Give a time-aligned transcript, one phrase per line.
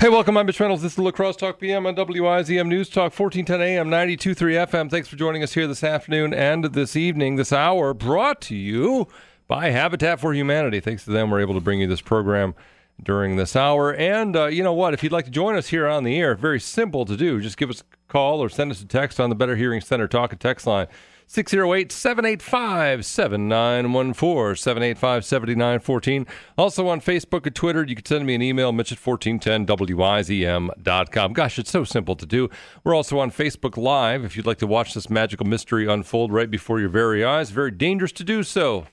[0.00, 0.36] Hey, welcome.
[0.36, 0.84] I'm Mitch Reynolds.
[0.84, 4.88] This is La Crosse Talk PM on WIZM News Talk, 1410 AM, 92.3 FM.
[4.88, 9.08] Thanks for joining us here this afternoon and this evening, this hour, brought to you
[9.48, 10.78] by Habitat for Humanity.
[10.78, 12.54] Thanks to them, we're able to bring you this program
[13.02, 13.92] during this hour.
[13.92, 14.94] And uh, you know what?
[14.94, 17.40] If you'd like to join us here on the air, very simple to do.
[17.40, 20.06] Just give us a call or send us a text on the Better Hearing Center
[20.06, 20.86] Talk and Text line.
[21.30, 26.26] 608 785 7914 785 7914.
[26.56, 31.32] Also on Facebook and Twitter, you can send me an email, mitch at 1410wizm.com.
[31.34, 32.48] Gosh, it's so simple to do.
[32.82, 36.50] We're also on Facebook Live if you'd like to watch this magical mystery unfold right
[36.50, 37.50] before your very eyes.
[37.50, 38.86] Very dangerous to do so.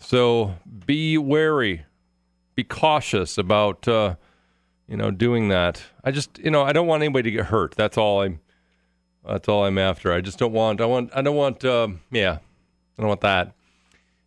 [0.00, 1.84] So be wary,
[2.56, 4.16] be cautious about, uh,
[4.88, 5.84] you know, doing that.
[6.02, 7.76] I just, you know, I don't want anybody to get hurt.
[7.76, 8.40] That's all I'm
[9.30, 10.12] that's all I'm after.
[10.12, 10.80] I just don't want.
[10.80, 11.10] I want.
[11.14, 11.64] I don't want.
[11.64, 12.38] Um, yeah,
[12.98, 13.54] I don't want that.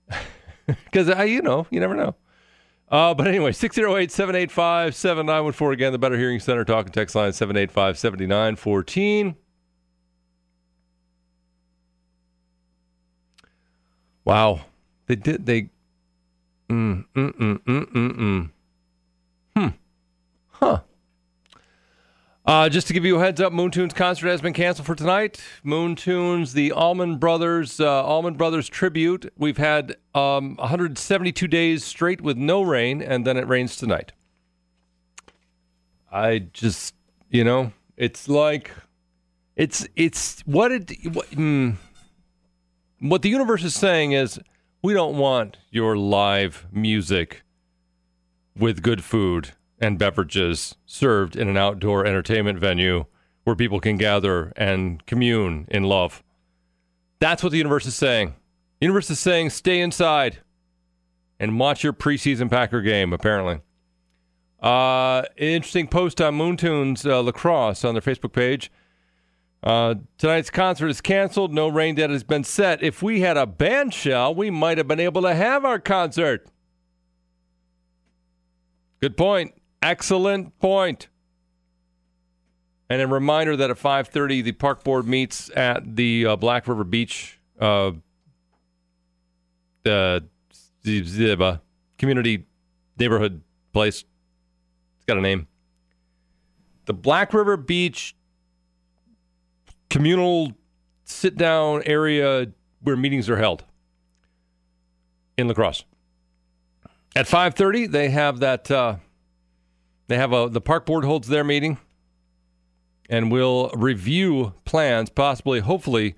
[0.66, 2.16] Because I, you know, you never know.
[2.90, 5.74] Uh, but anyway, 608 785 7914.
[5.74, 9.36] Again, the Better Hearing Center talking text line 785 7914.
[14.26, 14.62] Wow.
[15.08, 15.46] They did.
[15.46, 15.64] They.
[16.70, 18.50] Mm, mm, mm, mm, mm, mm.
[19.56, 19.68] Hmm.
[20.52, 20.80] Huh.
[22.46, 25.42] Uh, just to give you a heads up, Moontunes concert has been canceled for tonight.
[25.64, 29.32] Moontunes, the Allman Brothers, uh, Allman Brothers tribute.
[29.38, 34.12] We've had um, 172 days straight with no rain, and then it rains tonight.
[36.12, 36.94] I just,
[37.30, 38.72] you know, it's like,
[39.56, 41.76] it's it's what it what, mm,
[43.00, 44.40] what the universe is saying is
[44.82, 47.44] we don't want your live music
[48.58, 49.52] with good food
[49.84, 53.04] and beverages served in an outdoor entertainment venue
[53.44, 56.24] where people can gather and commune in love.
[57.20, 58.30] That's what the universe is saying.
[58.80, 60.40] The universe is saying stay inside
[61.38, 63.60] and watch your preseason Packer game, apparently.
[64.62, 68.72] Uh, interesting post on Moontunes uh, La Crosse on their Facebook page.
[69.62, 71.54] Uh, tonight's concert is canceled.
[71.54, 72.82] No rain date has been set.
[72.82, 76.48] If we had a band shell, we might have been able to have our concert.
[79.02, 79.54] Good point.
[79.84, 81.10] Excellent point.
[82.90, 86.86] And a reminder that at 5:30 the park board meets at the uh, Black River
[86.86, 87.92] Beach uh,
[89.84, 90.24] the,
[90.84, 91.58] the uh,
[91.98, 92.46] community
[92.98, 93.42] neighborhood
[93.74, 94.06] place.
[94.98, 95.48] It's got a name.
[96.86, 98.16] The Black River Beach
[99.90, 100.54] communal
[101.04, 102.48] sit down area
[102.82, 103.66] where meetings are held
[105.38, 105.84] in La Crosse.
[107.18, 108.96] At 5:30 they have that uh,
[110.14, 111.80] they have a the park board holds their meeting,
[113.10, 116.16] and will review plans, possibly, hopefully,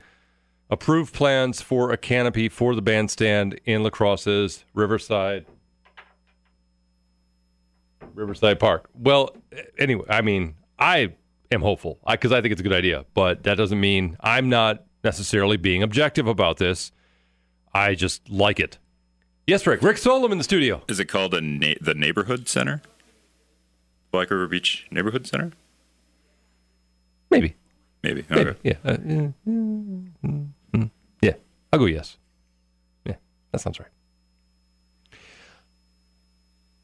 [0.70, 5.46] approve plans for a canopy for the bandstand in La Crosse's Riverside
[8.14, 8.90] Riverside Park.
[8.94, 9.36] Well,
[9.78, 11.14] anyway, I mean, I
[11.52, 14.50] am hopeful because I, I think it's a good idea, but that doesn't mean I'm
[14.50, 16.92] not necessarily being objective about this.
[17.74, 18.78] I just like it.
[19.48, 19.82] Yes, Rick.
[19.82, 20.84] Rick Solom in the studio.
[20.90, 22.82] Is it called a na- the neighborhood center?
[24.16, 25.52] Black River Beach Neighborhood Center?
[27.30, 27.56] Maybe.
[28.02, 28.24] Maybe.
[28.30, 28.52] Maybe.
[28.52, 28.60] Okay.
[28.64, 28.76] Yeah.
[28.86, 29.28] Uh, yeah.
[29.46, 30.84] Mm-hmm.
[31.22, 31.34] yeah.
[31.74, 32.16] I'll go yes.
[33.04, 33.16] Yeah.
[33.52, 33.90] That sounds right.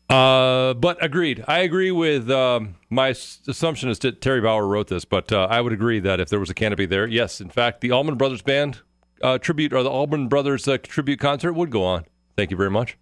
[0.10, 1.46] Uh, but agreed.
[1.48, 5.62] I agree with um, my assumption is that Terry Bauer wrote this, but uh, I
[5.62, 8.42] would agree that if there was a canopy there, yes, in fact, the Allman Brothers
[8.42, 8.82] Band
[9.22, 12.04] uh, tribute or the Allman Brothers uh, tribute concert would go on.
[12.36, 12.98] Thank you very much.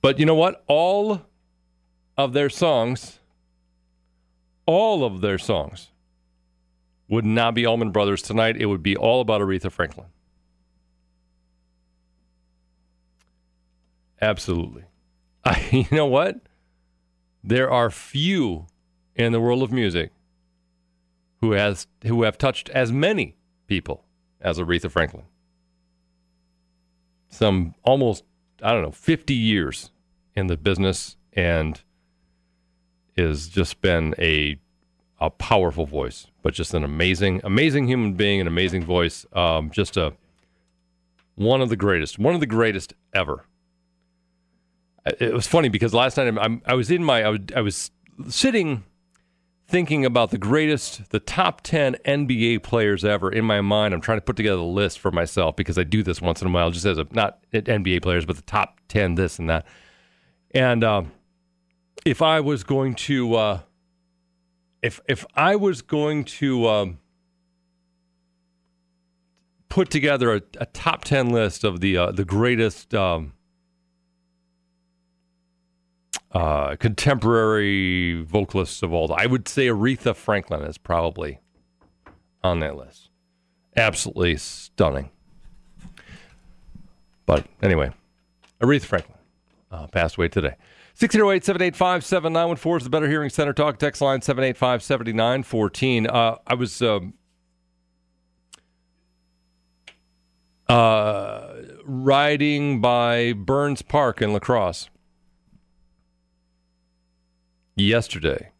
[0.00, 0.64] But you know what?
[0.66, 1.20] All
[2.24, 3.18] of their songs,
[4.66, 5.90] all of their songs,
[7.08, 8.56] would not be Allman Brothers tonight.
[8.56, 10.06] It would be all about Aretha Franklin.
[14.20, 14.84] Absolutely.
[15.44, 16.40] I, you know what?
[17.44, 18.66] There are few
[19.16, 20.12] in the world of music
[21.40, 24.04] who has who have touched as many people
[24.40, 25.24] as Aretha Franklin.
[27.28, 28.24] Some almost
[28.62, 29.90] I don't know 50 years
[30.34, 31.82] in the business and
[33.16, 34.58] is just been a
[35.20, 39.24] a powerful voice, but just an amazing, amazing human being, an amazing voice.
[39.32, 40.14] Um, just a
[41.36, 43.46] one of the greatest, one of the greatest ever.
[45.20, 47.90] It was funny because last night I'm, i was in my I was, I was
[48.28, 48.84] sitting
[49.68, 53.94] thinking about the greatest, the top ten NBA players ever in my mind.
[53.94, 56.48] I'm trying to put together a list for myself because I do this once in
[56.48, 59.66] a while, just as a not NBA players, but the top ten, this and that.
[60.52, 61.12] And um,
[62.04, 63.60] if I was going to, uh,
[64.82, 66.98] if if I was going to um,
[69.68, 73.32] put together a, a, top ten list of the uh, the greatest um,
[76.32, 79.12] uh, contemporary vocalists of all.
[79.12, 81.40] I would say Aretha Franklin is probably
[82.42, 83.10] on that list.
[83.76, 85.10] Absolutely stunning.
[87.24, 87.92] But anyway,
[88.60, 89.18] Aretha Franklin
[89.70, 90.56] uh, passed away today.
[91.02, 93.76] 608 785 7914 is the Better Hearing Center talk.
[93.76, 96.06] Text line 785 7914.
[96.06, 96.80] Uh, I was.
[96.80, 97.14] Um,
[100.68, 101.54] uh,
[101.84, 104.90] riding by Burns Park in La Crosse
[107.74, 108.52] yesterday,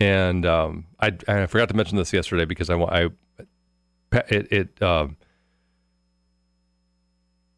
[0.00, 3.08] and um, I, I forgot to mention this yesterday because I I
[4.28, 5.16] it, it um,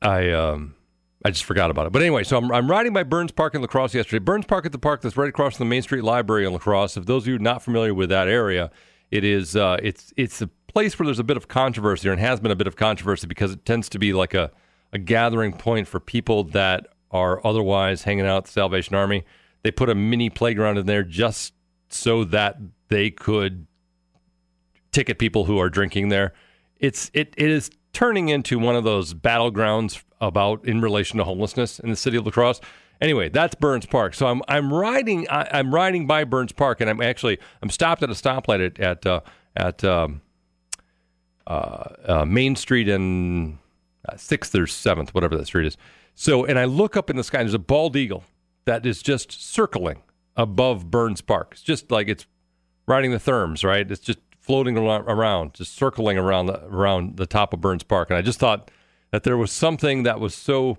[0.03, 0.75] I um,
[1.25, 1.93] I just forgot about it.
[1.93, 4.23] But anyway, so I'm, I'm riding by Burns Park in La Crosse yesterday.
[4.23, 6.59] Burns Park at the park that's right across from the Main Street Library in La
[6.59, 6.99] Crosse.
[6.99, 8.71] If those of you not familiar with that area,
[9.11, 12.41] it is uh, it's it's a place where there's a bit of controversy, and has
[12.41, 14.51] been a bit of controversy because it tends to be like a
[14.93, 19.25] a gathering point for people that are otherwise hanging out at the Salvation Army.
[19.63, 21.55] They put a mini playground in there just
[21.89, 23.67] so that they could
[24.93, 26.35] ticket people who are drinking there.
[26.79, 31.79] It's it it is turning into one of those battlegrounds about in relation to homelessness
[31.79, 32.61] in the city of La Crosse.
[33.01, 34.15] Anyway, that's Burns Park.
[34.15, 38.03] So I'm I'm riding I, am riding by Burns Park, and I'm actually I'm stopped
[38.03, 39.21] at a stoplight at at uh,
[39.57, 40.21] at um,
[41.47, 43.59] uh, uh, Main Street and
[44.09, 45.77] uh, Sixth or Seventh, whatever that street is.
[46.15, 47.41] So, and I look up in the sky.
[47.41, 48.25] And there's a bald eagle
[48.65, 50.03] that is just circling
[50.37, 51.51] above Burns Park.
[51.53, 52.27] It's just like it's
[52.87, 53.91] riding the therms, right?
[53.91, 58.11] It's just floating around, just circling around the, around the top of Burns Park.
[58.11, 58.71] And I just thought
[59.11, 60.77] that there was something that was so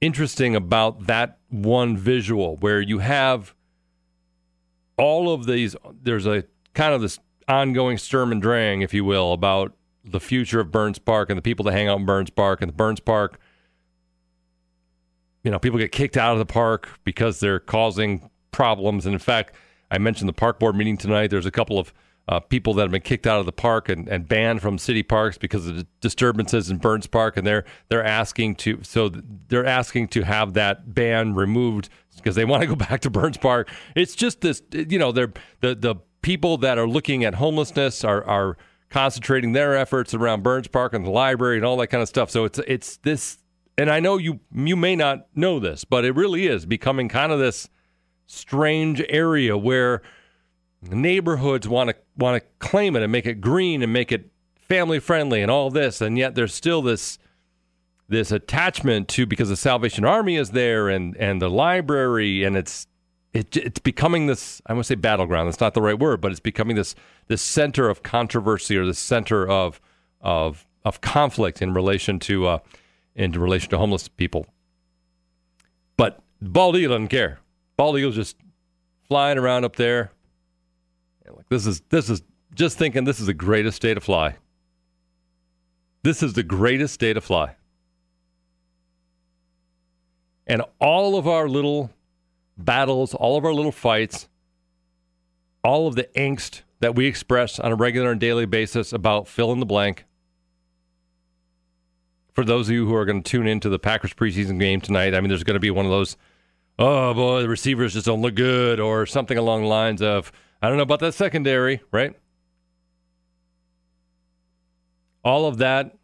[0.00, 3.52] interesting about that one visual where you have
[4.96, 5.74] all of these.
[6.02, 7.18] There's a kind of this
[7.48, 9.72] ongoing Sturm and Drang, if you will, about
[10.04, 12.68] the future of Burns Park and the people that hang out in Burns Park and
[12.68, 13.40] the Burns Park.
[15.42, 19.04] You know, people get kicked out of the park because they're causing problems.
[19.04, 19.54] And in fact,
[19.90, 21.28] I mentioned the park board meeting tonight.
[21.28, 21.92] There's a couple of
[22.28, 25.02] uh, people that have been kicked out of the park and, and banned from city
[25.02, 29.10] parks because of the disturbances in Burns Park, and they're they're asking to so
[29.48, 33.36] they're asking to have that ban removed because they want to go back to Burns
[33.36, 33.70] Park.
[33.94, 38.24] It's just this, you know, they're the the people that are looking at homelessness are
[38.24, 38.56] are
[38.90, 42.30] concentrating their efforts around Burns Park and the library and all that kind of stuff.
[42.30, 43.38] So it's it's this,
[43.78, 47.30] and I know you you may not know this, but it really is becoming kind
[47.30, 47.68] of this
[48.26, 50.02] strange area where
[50.82, 54.30] neighborhoods want to want to claim it and make it green and make it
[54.68, 57.18] family friendly and all this, and yet there's still this
[58.08, 62.86] this attachment to because the Salvation Army is there and and the library and it's
[63.32, 65.48] it, it's becoming this I want to say battleground.
[65.48, 66.94] That's not the right word, but it's becoming this
[67.28, 69.80] this center of controversy or the center of
[70.20, 72.58] of of conflict in relation to uh,
[73.14, 74.46] in relation to homeless people.
[75.96, 77.40] But Bald Eagle doesn't care.
[77.76, 78.36] Bald Eagle's just
[79.08, 80.10] flying around up there.
[81.28, 82.22] like this is this is
[82.54, 84.36] just thinking this is the greatest day to fly.
[86.02, 87.56] This is the greatest day to fly.
[90.46, 91.90] And all of our little
[92.56, 94.28] battles, all of our little fights,
[95.64, 99.52] all of the angst that we express on a regular and daily basis about fill
[99.52, 100.04] in the blank.
[102.34, 105.14] For those of you who are going to tune into the Packers preseason game tonight,
[105.14, 106.16] I mean, there's going to be one of those,
[106.78, 110.68] oh boy, the receivers just don't look good, or something along the lines of, I
[110.68, 112.14] don't know about that secondary, right?
[115.24, 115.96] All of that,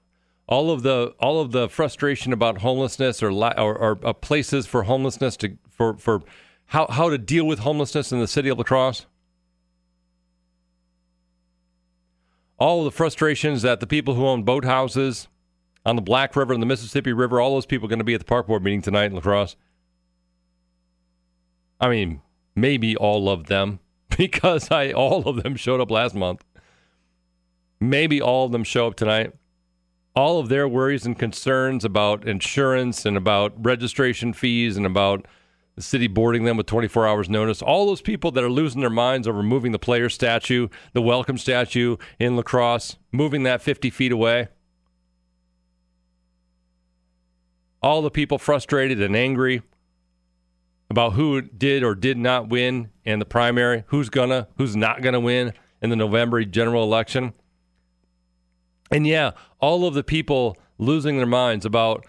[0.48, 4.82] all of the all of the frustration about homelessness or or, or uh, places for
[4.82, 6.22] homelessness to for for
[6.66, 9.06] how how to deal with homelessness in the city of La Crosse.
[12.58, 15.28] All the frustrations that the people who own boathouses
[15.84, 18.14] on the Black River and the Mississippi River, all those people are going to be
[18.14, 19.56] at the park board meeting tonight in La Crosse.
[21.82, 22.22] I mean,
[22.54, 23.80] maybe all of them,
[24.16, 26.42] because I all of them showed up last month.
[27.78, 29.34] Maybe all of them show up tonight
[30.14, 35.26] all of their worries and concerns about insurance and about registration fees and about
[35.74, 37.62] the city boarding them with 24 hours notice.
[37.62, 41.38] All those people that are losing their minds over moving the player statue, the welcome
[41.38, 44.48] statue in La Crosse, moving that 50 feet away.
[47.82, 49.62] All the people frustrated and angry
[50.92, 55.18] about who did or did not win in the primary, who's gonna, who's not gonna
[55.18, 57.32] win in the November general election.
[58.90, 62.04] And yeah, all of the people losing their minds about,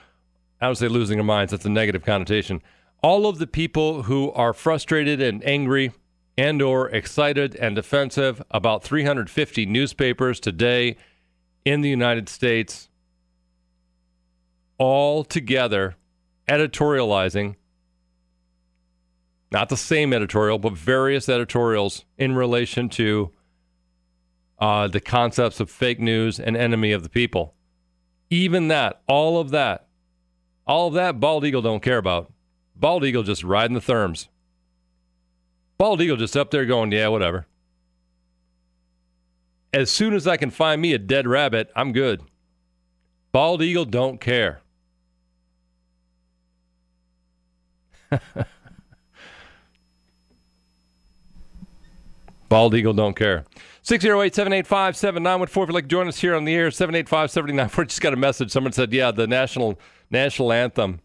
[0.59, 2.61] I would say losing their minds, that's a negative connotation.
[3.01, 5.93] All of the people who are frustrated and angry
[6.37, 10.97] and or excited and defensive about 350 newspapers today
[11.63, 12.89] in the United States
[14.77, 15.95] all together
[16.49, 17.55] editorializing
[19.53, 23.31] not the same editorial, but various editorials in relation to
[24.57, 27.53] uh, the concepts of fake news and enemy of the people.
[28.31, 29.85] Even that, all of that,
[30.65, 32.33] all of that, Bald Eagle don't care about.
[32.75, 34.27] Bald Eagle just riding the therms.
[35.77, 37.45] Bald Eagle just up there going, yeah, whatever.
[39.71, 42.21] As soon as I can find me a dead rabbit, I'm good.
[43.31, 44.61] Bald Eagle don't care.
[52.53, 53.45] Bald Eagle don't care.
[53.81, 55.63] 608 785 7914.
[55.63, 57.87] If you'd like to join us here on the air, 785 7914.
[57.87, 58.51] Just got a message.
[58.51, 59.79] Someone said, yeah, the national
[60.11, 60.99] national anthem.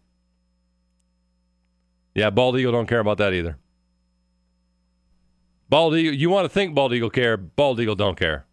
[2.13, 3.57] Yeah, Bald Eagle don't care about that either.
[5.69, 8.45] Bald Eagle, you want to think Bald Eagle care, Bald Eagle don't care.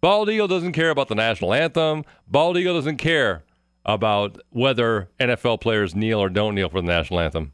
[0.00, 2.04] Bald Eagle doesn't care about the national anthem.
[2.28, 3.42] Bald Eagle doesn't care
[3.84, 7.52] about whether NFL players kneel or don't kneel for the national anthem.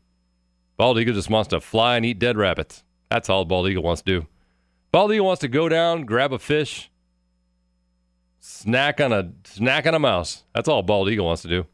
[0.76, 2.84] Bald Eagle just wants to fly and eat dead rabbits.
[3.10, 4.26] That's all Bald Eagle wants to do.
[4.90, 6.90] Bald Eagle wants to go down, grab a fish,
[8.40, 10.44] snack on a snack on a mouse.
[10.54, 11.66] That's all Bald Eagle wants to do.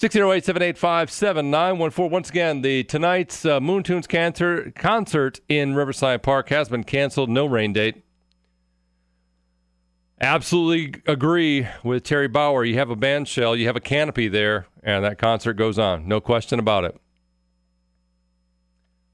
[0.00, 2.10] 608-785-7914.
[2.10, 7.30] Once again, the tonight's uh, Moon Tunes concert, concert in Riverside Park has been canceled.
[7.30, 8.02] No rain date.
[10.20, 12.62] Absolutely agree with Terry Bauer.
[12.64, 16.06] You have a band shell, you have a canopy there, and that concert goes on.
[16.08, 17.00] No question about it.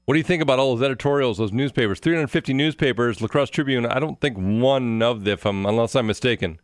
[0.05, 1.99] What do you think about all those editorials, those newspapers?
[1.99, 3.85] 350 newspapers, La Crosse Tribune.
[3.85, 6.59] I don't think one of them, unless I'm mistaken.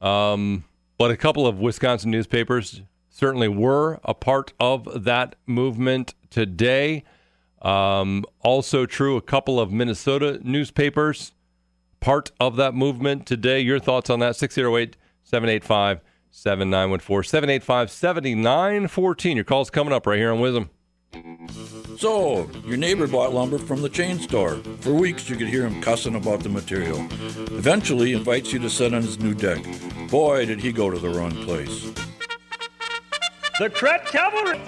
[0.00, 0.64] Um,
[0.96, 7.02] but a couple of Wisconsin newspapers certainly were a part of that movement today.
[7.62, 11.32] Um, also true, a couple of Minnesota newspapers
[11.98, 13.60] part of that movement today.
[13.60, 14.36] Your thoughts on that?
[14.36, 17.28] 608 785 7914.
[17.28, 19.36] 785 7914.
[19.36, 20.68] Your call's coming up right here on WIZM.
[21.98, 24.56] So, your neighbor bought lumber from the chain store.
[24.80, 26.98] For weeks, you could hear him cussing about the material.
[27.52, 29.64] Eventually, invites you to sit on his new deck.
[30.10, 31.90] Boy, did he go to the wrong place.
[33.58, 34.60] The Tret Cavalry.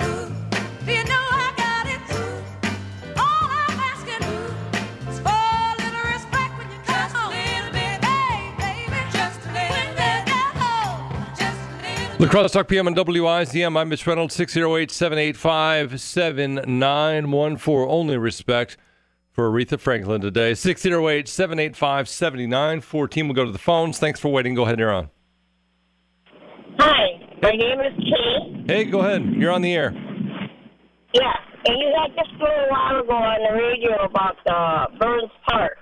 [12.22, 12.38] A little.
[12.38, 13.76] La Crosse Talk PM and WIZM.
[13.78, 17.86] I'm Mitch Reynolds, 608 785 7914.
[17.88, 18.76] Only respect
[19.30, 20.54] for Aretha Franklin today.
[20.54, 23.28] 608 785 7914.
[23.28, 23.98] We'll go to the phones.
[23.98, 24.54] Thanks for waiting.
[24.54, 25.10] Go ahead, you're on.
[26.78, 28.64] Hi, my name is Kate.
[28.66, 29.24] Hey, go ahead.
[29.24, 29.92] You're on the air.
[31.14, 31.32] Yeah,
[31.66, 35.78] and you had just a little while ago on the radio about uh, Burns Park.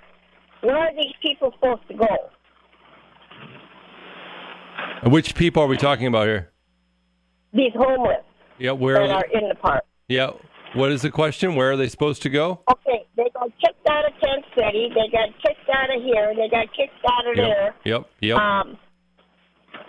[0.62, 2.30] Where are these people supposed to go?
[5.04, 6.52] Which people are we talking about here?
[7.52, 8.22] These homeless
[8.58, 9.06] Yeah, where?
[9.06, 9.84] that are in the park.
[10.08, 10.30] Yeah.
[10.74, 11.56] What is the question?
[11.56, 12.60] Where are they supposed to go?
[12.70, 14.88] Okay, they got kicked out of Tent City.
[14.94, 16.32] They got kicked out of here.
[16.36, 17.74] They got kicked out of there.
[17.84, 18.06] Yep.
[18.20, 18.36] Yep.
[18.38, 18.78] Um,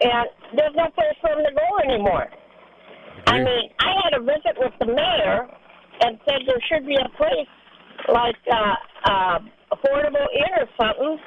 [0.01, 2.27] and there's no place for them to go anymore.
[3.27, 3.45] I Agree.
[3.45, 5.47] mean, I had a visit with the mayor
[6.01, 7.47] and said there should be a place
[8.07, 8.73] like uh,
[9.05, 9.39] uh,
[9.71, 11.19] Affordable Inn or something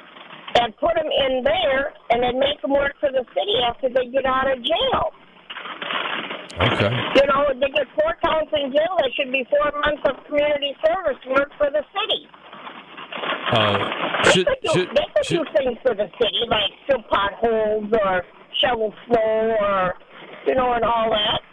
[0.61, 4.07] and put them in there and then make them work for the city after they
[4.11, 5.11] get out of jail.
[6.55, 6.87] Okay.
[6.87, 8.95] You know, if they get four counts in jail.
[9.03, 12.21] There should be four months of community service work for the city.
[13.51, 16.71] Uh, They should, could do, should, they could should, do things for the city, like
[16.87, 18.23] fill potholes or
[18.63, 19.93] shovel snow or,
[20.47, 21.43] you know, and all that.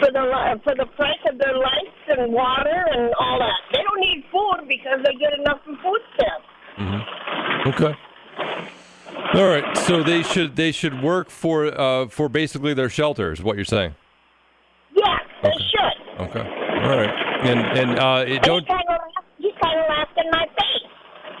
[0.00, 0.24] For the
[0.64, 3.60] for the price of their lights and water and all that.
[3.72, 6.48] They don't need food because they get enough from food stamps.
[7.68, 7.94] okay.
[8.38, 9.76] All right.
[9.78, 13.64] So they should they should work for uh, for basically their shelter is what you're
[13.64, 13.94] saying.
[14.94, 15.58] Yes, they Okay.
[15.70, 16.20] should.
[16.26, 16.40] Okay.
[16.40, 17.10] All right.
[17.46, 18.60] And and uh, it don't.
[18.62, 19.00] he kind of
[19.38, 20.90] he kind of laughed in my face.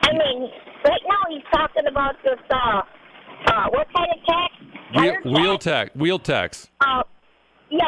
[0.04, 0.50] I mean,
[0.84, 2.38] right now he's talking about this.
[2.50, 2.82] Uh,
[3.46, 4.54] uh, what kind of tax?
[4.94, 5.64] Wheel, Tire wheel tax?
[5.90, 5.96] tax.
[5.96, 6.68] Wheel tax.
[6.80, 7.02] Uh,
[7.70, 7.84] yeah.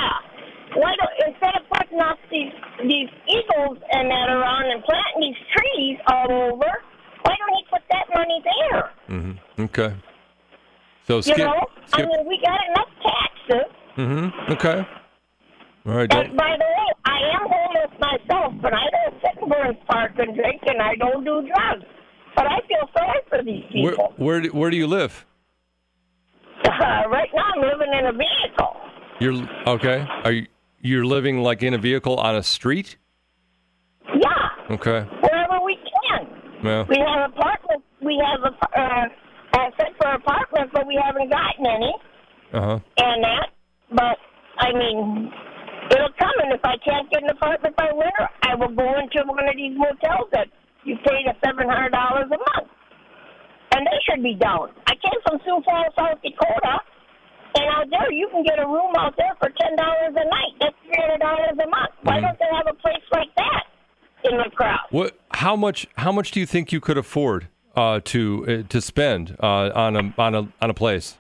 [0.77, 5.41] Why don't instead of putting up these these eagles and that around and planting these
[5.57, 6.71] trees all over,
[7.25, 8.91] why don't he put that money there?
[9.11, 9.63] Mm-hmm.
[9.65, 9.95] Okay.
[11.07, 11.39] So You skip.
[11.39, 13.73] know, I mean, we got enough taxes.
[13.99, 14.53] Mm-hmm.
[14.53, 14.87] Okay.
[15.87, 16.13] All right.
[16.15, 20.13] And by the way, I am homeless myself, but I don't sit in Burns Park
[20.19, 21.85] and drink, and I don't do drugs.
[22.35, 24.13] But I feel sorry for these where people.
[24.17, 25.25] where do, where do you live?
[26.67, 28.77] Uh, right now, I'm living in a vehicle.
[29.21, 30.07] You're okay.
[30.25, 30.47] Are you
[30.81, 32.97] you're living like in a vehicle on a street?
[34.07, 35.01] Yeah, Okay.
[35.03, 35.34] wherever we can.
[36.65, 36.85] Yeah.
[36.89, 37.85] We have apartments.
[38.01, 39.05] We have a uh,
[39.61, 41.93] asset for apartments, but we haven't gotten any
[42.57, 42.79] Uh huh.
[43.05, 43.47] and that.
[43.93, 44.17] But
[44.59, 45.29] I mean,
[45.93, 49.23] will come, and if I can't get an apartment by winter, I will go into
[49.29, 50.49] one of these motels that
[50.85, 52.69] you pay the seven hundred dollars a month,
[53.77, 54.73] and they should be down.
[54.89, 56.75] I came from Sioux Falls, South Dakota,
[57.61, 60.53] and out there you can get a room out there for ten dollars a night.
[60.65, 61.93] That's three hundred dollars a month.
[62.03, 63.65] Why don't they have a place like that
[64.25, 64.89] in La Crosse?
[64.91, 65.13] What?
[65.35, 65.87] How much?
[65.97, 69.97] How much do you think you could afford uh, to uh, to spend uh, on
[69.97, 71.19] a on a on a place?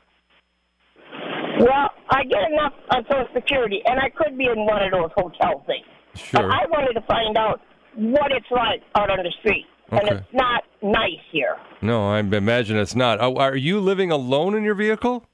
[1.58, 5.10] Well, I get enough on Social Security, and I could be in one of those
[5.16, 5.84] hotel things.
[6.14, 6.42] Sure.
[6.42, 7.60] But I wanted to find out
[7.96, 11.56] what it's like out on the street, and it's not nice here.
[11.82, 13.20] No, I imagine it's not.
[13.20, 15.26] Oh, are you living alone in your vehicle?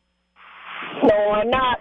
[1.02, 1.78] No, I'm not.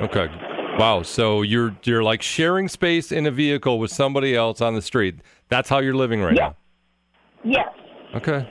[0.00, 0.28] Okay.
[0.78, 1.02] Wow.
[1.02, 5.16] So you're you're like sharing space in a vehicle with somebody else on the street.
[5.48, 6.52] That's how you're living right Yeah.
[7.44, 7.68] Yes.
[8.14, 8.48] Okay.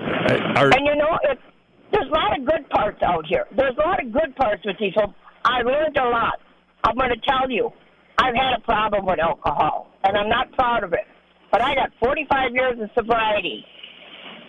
[0.00, 1.38] I- Are, And you know, it,
[1.92, 3.46] there's a lot of good parts out here.
[3.56, 5.14] There's a lot of good parts with these homes.
[5.44, 6.40] I learned a lot.
[6.84, 7.72] I'm going to tell you,
[8.18, 11.06] I've had a problem with alcohol, and I'm not proud of it.
[11.50, 13.64] But I got 45 years of sobriety,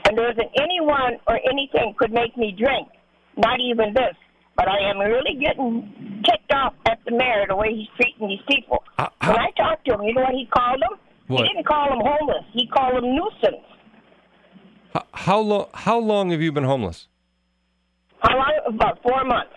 [0.06, 2.90] and there isn't anyone or anything could make me drink.
[3.38, 4.16] Not even this.
[4.60, 8.42] But I am really getting ticked off at the mayor the way he's treating these
[8.50, 8.84] people.
[8.98, 11.00] Uh, how- when I talked to him, you know what he called them?
[11.28, 11.44] What?
[11.48, 12.44] He didn't call them homeless.
[12.52, 13.64] He called them nuisance.
[14.94, 17.08] how, how long how long have you been homeless?
[18.22, 18.52] How long?
[18.68, 19.54] About four months.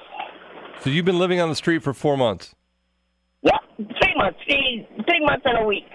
[0.83, 2.55] So you've been living on the street for four months.
[3.43, 5.87] Yep, three months, three three months and a week.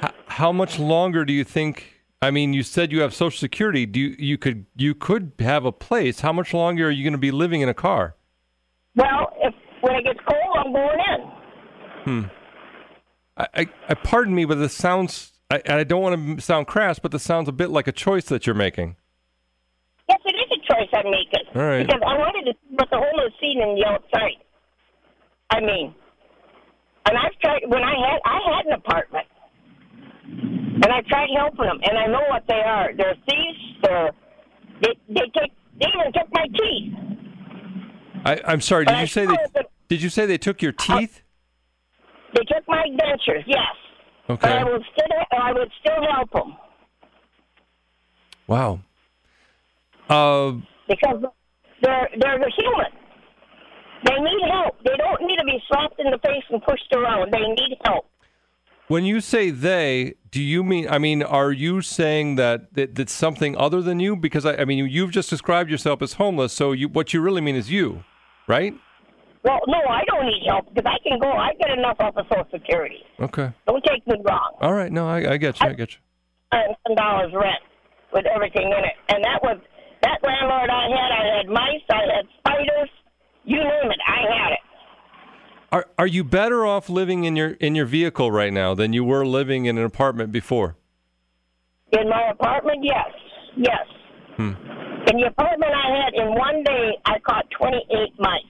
[0.00, 1.92] How, how much longer do you think?
[2.20, 3.86] I mean, you said you have Social Security.
[3.86, 6.20] Do you, you could you could have a place?
[6.20, 8.16] How much longer are you going to be living in a car?
[8.96, 11.30] Well, if when it gets cold, I'm going in.
[12.04, 12.28] Hmm.
[13.36, 15.32] I, I, I pardon me, but this sounds.
[15.50, 17.92] I, and I don't want to sound crass, but this sounds a bit like a
[17.92, 18.96] choice that you're making.
[20.08, 21.46] Yes, it is a choice I'm making.
[21.54, 21.86] All right.
[21.86, 24.40] Because I wanted to see what the homeless scene in the outside.
[25.50, 25.94] I mean,
[27.06, 29.26] and I've tried when I had I had an apartment,
[30.84, 32.90] and I tried helping them, and I know what they are.
[32.96, 33.60] They're thieves.
[33.82, 34.10] They're
[34.82, 37.14] they they take they even took my teeth.
[38.24, 38.84] I, I'm sorry.
[38.84, 39.36] Did But I you say they?
[39.88, 41.22] Did you say they took your teeth?
[42.34, 43.44] They took my dentures.
[43.46, 43.60] Yes.
[44.28, 44.64] But I Okay.
[44.72, 46.56] would still I would still help them
[48.46, 48.80] Wow.
[50.08, 50.52] Uh,
[50.88, 51.22] because
[51.82, 52.92] they're they're the human.
[54.04, 54.76] They need help.
[54.84, 57.32] They don't need to be slapped in the face and pushed around.
[57.32, 58.04] They need help.
[58.88, 60.86] when you say they, do you mean?
[60.88, 64.14] I mean, are you saying that that that's something other than you?
[64.16, 66.52] Because I, I mean, you've just described yourself as homeless.
[66.52, 68.04] So you, what you really mean is you,
[68.46, 68.74] right?
[69.44, 71.30] Well, no, I don't need help because I can go.
[71.30, 73.00] I get enough off of Social Security.
[73.20, 73.52] Okay.
[73.66, 74.56] Don't take me wrong.
[74.60, 74.90] All right.
[74.90, 75.68] No, I, I get you.
[75.68, 75.98] I get you.
[76.52, 77.60] And ten dollars rent
[78.12, 79.58] with everything in it, and that was
[80.02, 81.10] that landlord I had.
[81.12, 81.84] I had mice.
[81.90, 82.90] I had spiders.
[83.44, 84.58] You name it, I had it.
[85.72, 89.04] Are are you better off living in your in your vehicle right now than you
[89.04, 90.76] were living in an apartment before?
[91.92, 93.10] In my apartment, yes,
[93.56, 93.86] yes.
[94.36, 94.52] Hmm.
[95.06, 98.42] In the apartment I had, in one day, I caught twenty-eight mice.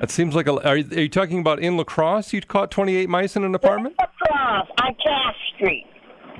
[0.00, 0.66] That seems like a.
[0.66, 2.32] Are you, are you talking about in La Crosse?
[2.32, 3.96] You caught 28 mice in an apartment?
[3.98, 5.86] Across on Cass Street.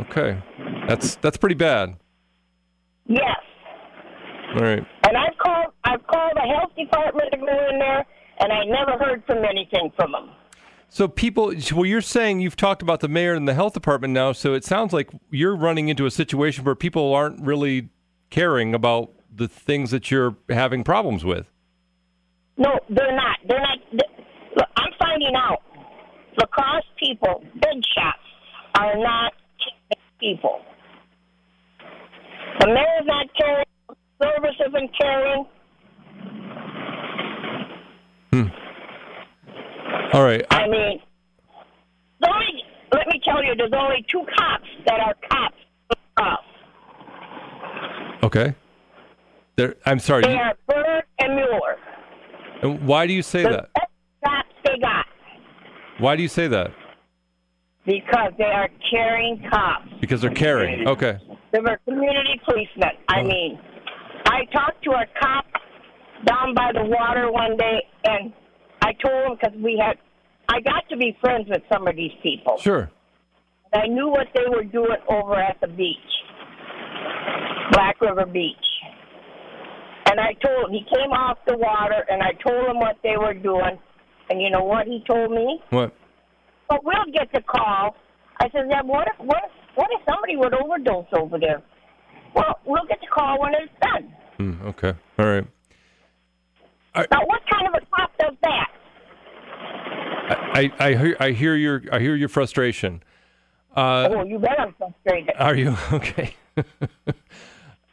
[0.01, 0.43] Okay,
[0.89, 1.97] that's that's pretty bad.
[3.07, 3.37] Yes.
[4.55, 4.85] All right.
[5.07, 8.07] And I've called I've called the health department to go in there
[8.41, 10.31] and I never heard from anything from them.
[10.89, 14.33] So people, well, you're saying you've talked about the mayor and the health department now.
[14.33, 17.91] So it sounds like you're running into a situation where people aren't really
[18.31, 21.51] caring about the things that you're having problems with.
[22.57, 23.39] No, they're not.
[23.49, 24.25] They're not they-
[24.57, 25.63] look, I'm finding out
[26.39, 28.19] La Crosse people, big shots,
[28.79, 29.33] are not
[30.19, 30.61] people.
[32.61, 33.65] The mayor's not caring,
[34.23, 35.47] service isn't caring.
[38.33, 38.47] Hmm.
[40.13, 40.45] All right.
[40.51, 41.01] I mean,
[42.21, 45.57] there's only, let me tell you, there's only two cops that are cops.
[48.23, 48.55] Okay.
[49.57, 49.77] There.
[49.87, 50.23] I'm sorry.
[50.23, 51.77] They are Bird and Mueller.
[52.63, 53.73] And Why do you say The that?
[53.75, 53.87] best
[54.25, 55.07] cops they got
[55.99, 56.73] Why do you say that?
[57.87, 59.89] because they are caring cops.
[60.01, 60.87] Because they're caring.
[60.87, 61.19] Okay.
[61.53, 62.91] They were community policemen.
[63.09, 63.25] I oh.
[63.25, 63.59] mean,
[64.27, 65.47] I talked to a cop
[66.27, 68.33] down by the water one day, and
[68.83, 69.97] I told him because we had,
[70.49, 72.59] I got to be friends with some of these people.
[72.59, 72.91] Sure.
[73.73, 75.97] I knew what they were doing over at the beach,
[77.73, 78.57] Black River Beach.
[80.11, 83.17] And I told him, he came off the water, and I told him what they
[83.17, 83.79] were doing.
[84.29, 85.61] And you know what he told me?
[85.71, 85.95] What?
[86.69, 87.97] But we'll get the call.
[88.41, 91.63] I said, yeah, what if, what if, what if somebody would overdose over there?
[92.35, 94.15] Well, we'll get the call when it's done.
[94.37, 94.95] Hmm, okay.
[95.19, 95.47] All right.
[96.95, 98.71] Now, what kind of a cop does that?
[100.31, 103.03] I, I, I hear I hear your I hear your frustration.
[103.77, 105.35] Uh, oh, you bet I'm frustrated.
[105.37, 106.35] Are you okay?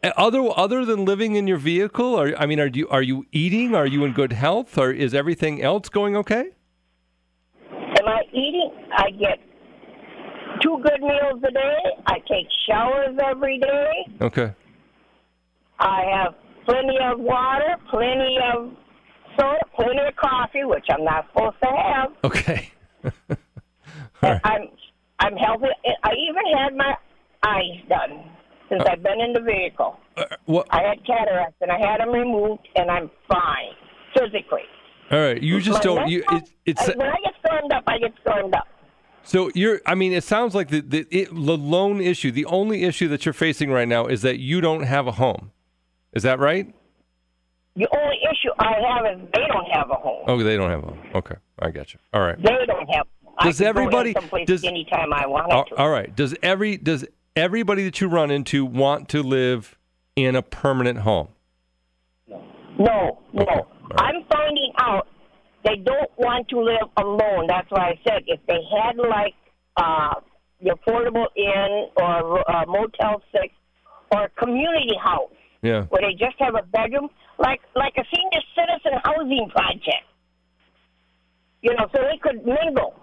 [0.03, 3.75] other other than living in your vehicle, are I mean, are you are you eating?
[3.75, 4.77] Are you in good health?
[4.77, 6.49] Or is everything else going okay?
[7.71, 8.71] Am I eating?
[8.95, 9.39] I get
[10.61, 11.77] two good meals a day.
[12.05, 13.91] I take showers every day.
[14.21, 14.53] Okay.
[15.79, 18.71] I have plenty of water, plenty of
[19.37, 22.11] soda, plenty of coffee, which I'm not supposed to have.
[22.23, 22.71] Okay.
[24.19, 24.41] Right.
[24.43, 24.69] I'm
[25.19, 25.67] I'm healthy.
[26.03, 26.95] I even had my
[27.43, 28.23] eyes done
[28.69, 29.97] since I've been in the vehicle.
[30.15, 30.67] Uh, what?
[30.71, 33.73] I had cataracts and I had them removed, and I'm fine
[34.15, 34.63] physically.
[35.11, 35.41] All right.
[35.41, 36.07] You just My don't.
[36.09, 38.67] You it, it's when I get stormed up, I get stormed up.
[39.23, 39.79] so you're.
[39.85, 43.25] I mean, it sounds like the the, it, the lone issue, the only issue that
[43.25, 45.51] you're facing right now is that you don't have a home.
[46.13, 46.73] Is that right?
[47.75, 50.23] The only issue I have is they don't have a home.
[50.27, 50.99] Oh, they don't have a home.
[51.15, 51.99] Okay, I got you.
[52.11, 52.41] All right.
[52.41, 53.05] They don't have.
[53.43, 55.75] Does I can everybody- go in someplace does- anytime I want All, to?
[55.75, 56.13] all right.
[56.15, 57.05] Does every does
[57.37, 59.77] everybody that you run into want to live
[60.15, 61.29] in a permanent home?
[62.27, 63.41] No, no.
[63.41, 63.63] Okay, right.
[63.97, 65.07] I'm finding out
[65.63, 67.47] they don't want to live alone.
[67.47, 69.33] That's why I said if they had like
[69.77, 70.15] uh,
[70.61, 73.53] the affordable inn or uh, Motel Six
[74.11, 75.83] or a community house Yeah.
[75.85, 80.05] where they just have a bedroom, like like a senior citizen housing project.
[81.61, 82.93] You know, so they could mingle.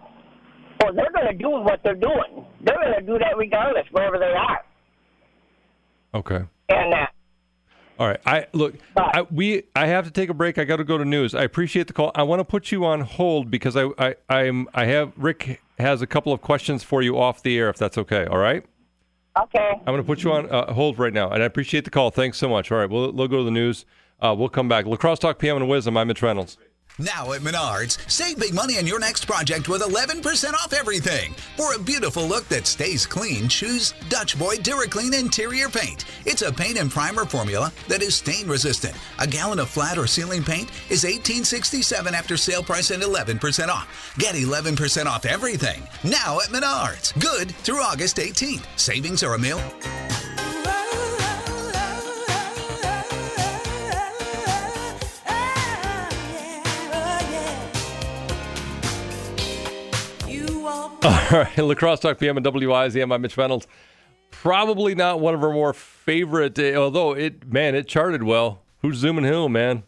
[0.84, 2.44] Well, they're going to do what they're doing.
[2.60, 4.62] They're going to do that regardless, wherever they are.
[6.14, 6.42] Okay.
[6.68, 7.06] And uh,
[7.98, 8.20] All right.
[8.26, 8.74] I look.
[8.96, 9.62] I, we.
[9.74, 10.58] I have to take a break.
[10.58, 11.34] I got to go to news.
[11.34, 12.12] I appreciate the call.
[12.14, 13.88] I want to put you on hold because I.
[13.98, 14.14] I.
[14.28, 14.68] I'm.
[14.74, 15.12] I have.
[15.16, 17.70] Rick has a couple of questions for you off the air.
[17.70, 18.26] If that's okay.
[18.26, 18.64] All right.
[19.42, 19.70] okay.
[19.78, 22.10] I'm going to put you on uh, hold right now, and I appreciate the call.
[22.10, 22.70] Thanks so much.
[22.70, 22.90] All right.
[22.90, 23.10] We'll.
[23.12, 23.86] We'll go to the news.
[24.20, 24.84] Uh, we'll come back.
[24.84, 25.98] La Crosse Talk PM and WIZM.
[25.98, 26.58] I'm Mitch Reynolds.
[26.98, 31.34] Now at Menards, save big money on your next project with 11% off everything.
[31.56, 36.04] For a beautiful look that stays clean, choose Dutch Boy DuraClean Interior Paint.
[36.24, 38.94] It's a paint and primer formula that is stain resistant.
[39.18, 44.14] A gallon of flat or ceiling paint is $18.67 after sale price and 11% off.
[44.18, 47.18] Get 11% off everything now at Menards.
[47.20, 48.66] Good through August 18th.
[48.78, 49.60] Savings are a meal.
[61.06, 63.12] All right, La Crosse Talk PM and WIZM.
[63.12, 63.66] I'm Mitch Reynolds.
[64.30, 68.62] Probably not one of our more favorite, uh, although it, man, it charted well.
[68.80, 69.82] Who's zooming who, man?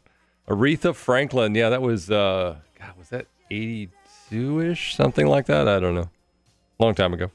[0.47, 1.55] Aretha Franklin.
[1.55, 4.95] Yeah, that was, uh, God, was that 82 ish?
[4.95, 5.67] Something like that?
[5.67, 6.11] I don't know.
[6.79, 7.31] Long time ago.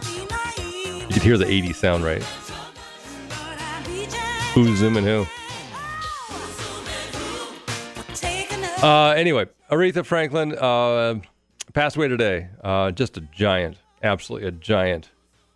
[0.00, 2.22] You could hear the 80s sound, right?
[4.54, 5.26] Who's zooming who?
[8.82, 11.20] Uh, anyway, Aretha Franklin uh,
[11.74, 12.48] passed away today.
[12.62, 15.10] Uh, just a giant, absolutely a giant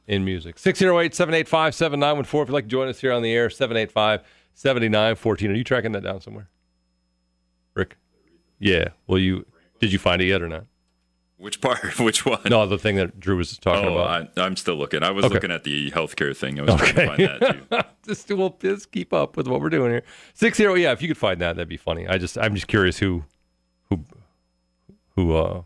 [0.07, 0.59] in music.
[0.59, 2.42] 608 785 7914.
[2.42, 4.22] If you'd like to join us here on the air, 785
[4.54, 5.50] 7914.
[5.50, 6.48] Are you tracking that down somewhere?
[7.74, 7.96] Rick?
[8.59, 8.88] Yeah.
[9.07, 9.46] Well, you
[9.81, 10.64] did you find it yet or not?
[11.37, 11.98] Which part?
[12.00, 12.40] Which one?
[12.50, 14.31] No, the thing that Drew was talking Oh, about.
[14.37, 15.04] I, I'm still looking.
[15.04, 15.35] I was Okay.
[15.35, 16.59] looking at the healthcare thing.
[16.59, 17.07] I was trying to Okay.
[17.07, 17.88] find that too.
[18.12, 20.02] just we'll just keep up with what we're doing here.
[20.35, 20.90] Six zero, yeah.
[20.90, 22.09] If you could find that, that'd be funny.
[22.09, 23.22] I just I'm just curious who
[23.88, 24.04] who
[25.14, 25.62] who uh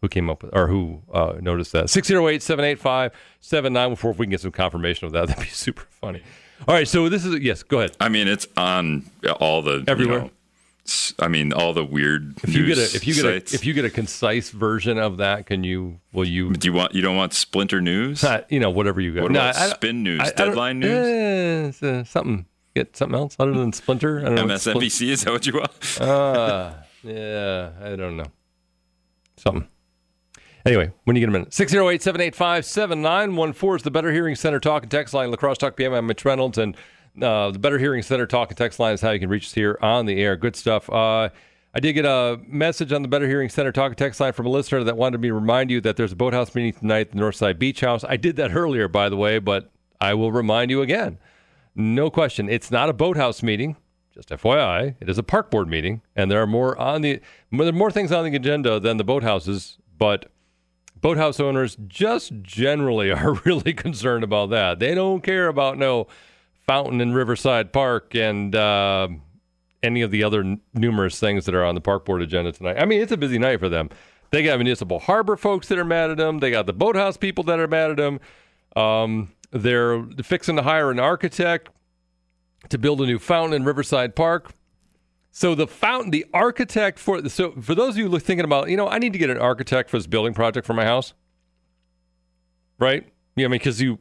[0.00, 1.86] who came up with or who uh noticed that.
[1.86, 5.26] 608-785-7914 if we can get some confirmation of that.
[5.28, 6.22] That'd be super funny.
[6.66, 7.96] All right, so this is yes, go ahead.
[8.00, 9.08] I mean, it's on
[9.40, 10.20] all the you Everywhere.
[10.22, 10.30] know,
[10.84, 13.52] s- I mean, all the weird If you get a if you get sites.
[13.52, 16.72] a if you get a concise version of that, can you will you do you
[16.72, 18.24] want you don't want Splinter News?
[18.24, 19.22] uh, you know whatever you got.
[19.22, 21.80] What about I Spin News, I- I Deadline News?
[21.82, 22.46] eh, uh, something.
[22.74, 24.20] Get something else other than Splinter.
[24.20, 24.54] I don't know.
[24.54, 26.00] MSNBC is that what you want?
[26.00, 26.72] Uh,
[27.04, 28.26] yeah, I don't know.
[29.36, 29.68] Something.
[30.66, 31.52] Anyway, when you get a minute.
[31.52, 35.30] 608 785 7914 is the Better Hearing Center talk and text line.
[35.30, 35.92] La Crosse Talk PM.
[35.94, 36.58] I'm Mitch Reynolds.
[36.58, 36.76] And
[37.22, 39.54] uh, the Better Hearing Center talk and text line is how you can reach us
[39.54, 40.36] here on the air.
[40.36, 40.90] Good stuff.
[40.90, 41.30] Uh,
[41.74, 44.46] I did get a message on the Better Hearing Center talk and text line from
[44.46, 47.10] a listener that wanted me to remind you that there's a boathouse meeting tonight at
[47.12, 48.04] the Northside Beach House.
[48.04, 51.18] I did that earlier, by the way, but I will remind you again.
[51.74, 52.48] No question.
[52.48, 53.76] It's not a boathouse meeting.
[54.14, 57.20] Just FYI, it is a park board meeting, and there are more on the
[57.52, 59.76] there are more things on the agenda than the boathouses.
[59.96, 60.28] But
[61.00, 64.78] boathouse owners just generally are really concerned about that.
[64.78, 66.06] They don't care about no
[66.66, 69.08] fountain in Riverside Park and uh,
[69.82, 72.76] any of the other n- numerous things that are on the park board agenda tonight.
[72.78, 73.90] I mean, it's a busy night for them.
[74.30, 76.40] They got municipal harbor folks that are mad at them.
[76.40, 78.20] They got the boathouse people that are mad at them.
[78.76, 81.70] Um, they're fixing to hire an architect
[82.68, 84.52] to build a new fountain in Riverside Park.
[85.38, 88.88] So the fountain, the architect for so for those of you thinking about, you know,
[88.88, 91.14] I need to get an architect for this building project for my house,
[92.80, 93.06] right?
[93.36, 94.00] Yeah, I mean, because you,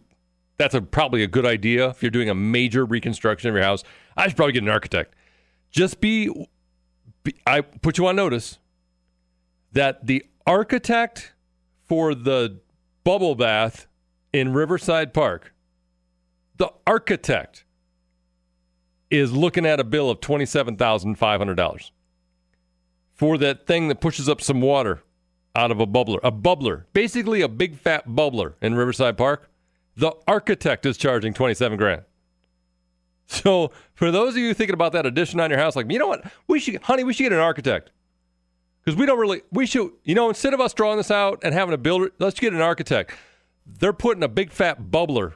[0.58, 3.84] that's a probably a good idea if you're doing a major reconstruction of your house.
[4.18, 5.14] I should probably get an architect.
[5.70, 6.28] Just be,
[7.22, 8.58] be I put you on notice
[9.74, 11.34] that the architect
[11.86, 12.62] for the
[13.04, 13.86] bubble bath
[14.34, 15.54] in Riverside Park,
[16.56, 17.64] the architect
[19.10, 21.92] is looking at a bill of $27,500
[23.14, 25.02] for that thing that pushes up some water
[25.56, 26.20] out of a bubbler.
[26.24, 29.50] A bubbler, basically a big fat bubbler in Riverside Park.
[29.96, 32.04] The architect is charging 27 grand.
[33.30, 36.08] So, for those of you thinking about that addition on your house, like, you know
[36.08, 36.32] what?
[36.48, 37.92] We should, honey, we should get an architect.
[38.80, 41.54] Because we don't really, we should, you know, instead of us drawing this out and
[41.54, 43.14] having a builder, let's get an architect.
[43.66, 45.34] They're putting a big fat bubbler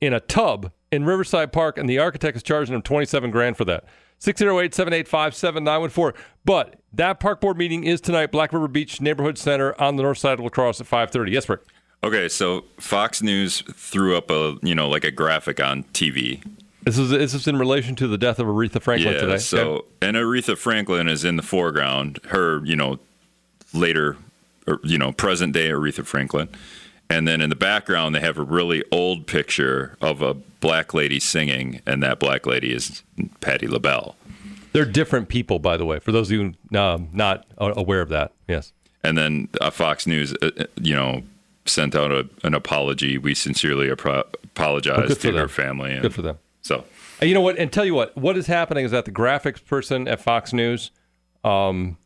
[0.00, 3.64] in a tub in Riverside Park, and the architect is charging them 27 grand for
[3.66, 3.84] that.
[4.18, 6.22] 608 785 7914.
[6.44, 10.18] But that park board meeting is tonight, Black River Beach Neighborhood Center on the north
[10.18, 11.32] side of La Crosse at 530.
[11.32, 11.60] Yes, Rick.
[12.02, 16.42] Okay, so Fox News threw up a you know like a graphic on TV.
[16.82, 19.36] This is, this is in relation to the death of Aretha Franklin yeah, today.
[19.36, 19.86] so Okay.
[20.00, 22.18] and Aretha Franklin is in the foreground.
[22.28, 22.98] Her, you know,
[23.74, 24.16] later,
[24.66, 26.48] or, you know, present day Aretha Franklin,
[27.10, 31.20] and then in the background they have a really old picture of a black lady
[31.20, 33.02] singing, and that black lady is
[33.40, 34.16] Patti LaBelle.
[34.72, 38.32] They're different people, by the way, for those of you um, not aware of that.
[38.48, 38.72] Yes.
[39.02, 41.22] And then uh, Fox News, uh, uh, you know,
[41.66, 43.18] sent out a, an apology.
[43.18, 45.92] We sincerely apologize for to her family.
[45.92, 46.38] And Good for them.
[46.62, 46.84] So
[47.20, 47.58] And you know what?
[47.58, 50.90] And tell you what, what is happening is that the graphics person at Fox News
[51.42, 51.96] um,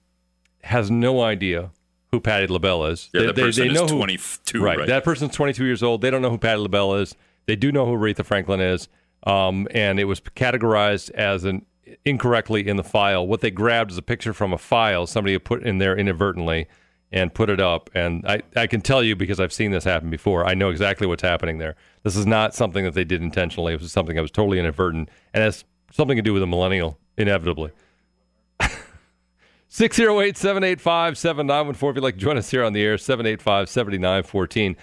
[0.63, 1.71] has no idea
[2.15, 3.11] who Patti LaBelle is.
[3.13, 4.79] yeah, that person is who- 22, right.
[4.79, 4.89] right?
[4.89, 6.01] That person's 22 years old.
[6.01, 7.17] They don't know who Patti LaBelle is.
[7.47, 8.89] They do know who Aretha Franklin is.
[9.27, 11.67] Um, and it was categorized as an
[12.05, 13.27] incorrectly in the file.
[13.27, 16.69] What they grabbed is a picture from a file somebody had put in there inadvertently
[17.11, 17.91] and put it up.
[17.95, 20.45] And I, I can tell you because I've seen this happen before.
[20.47, 21.75] I know exactly what's happening there.
[22.03, 23.73] This is not something that they did intentionally.
[23.75, 26.99] It was something that was totally inadvertent and has something to do with a millennial,
[27.17, 27.73] inevitably.
[29.75, 31.91] 608 785 7914.
[31.91, 34.77] If you'd like to join us here on the air, 785 7914.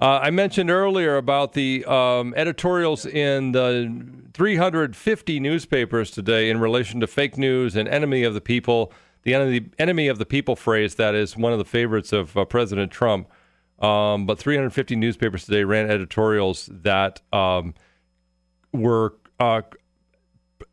[0.00, 3.94] Uh, I mentioned earlier about the um, editorials in the
[4.32, 8.90] 350 newspapers today in relation to fake news and enemy of the people.
[9.24, 12.46] The enemy, enemy of the people phrase that is one of the favorites of uh,
[12.46, 13.28] President Trump.
[13.80, 17.74] Um, but 350 newspapers today ran editorials that um,
[18.72, 19.60] were uh,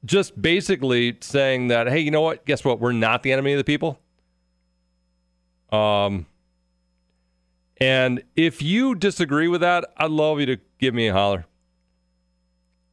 [0.05, 2.45] just basically saying that, hey, you know what?
[2.45, 2.79] Guess what?
[2.79, 3.99] We're not the enemy of the people.
[5.71, 6.27] Um,
[7.77, 11.45] and if you disagree with that, I'd love you to give me a holler.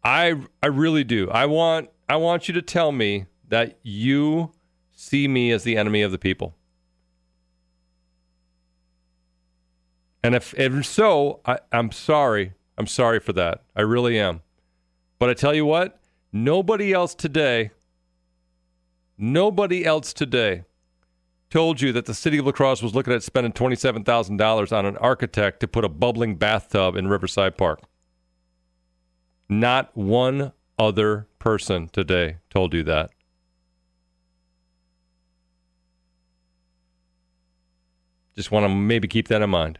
[0.03, 1.31] I I really do.
[1.31, 4.53] I want I want you to tell me that you
[4.93, 6.55] see me as the enemy of the people.
[10.25, 12.55] And if, if so, I, I'm sorry.
[12.79, 13.65] I'm sorry for that.
[13.75, 14.43] I really am.
[15.19, 16.01] But I tell you what,
[16.33, 17.71] nobody else today,
[19.19, 20.65] nobody else today
[21.51, 24.97] told you that the city of La Crosse was looking at spending $27,000 on an
[24.97, 27.81] architect to put a bubbling bathtub in Riverside Park.
[29.51, 33.11] Not one other person today told you that.
[38.35, 39.79] Just want to maybe keep that in mind.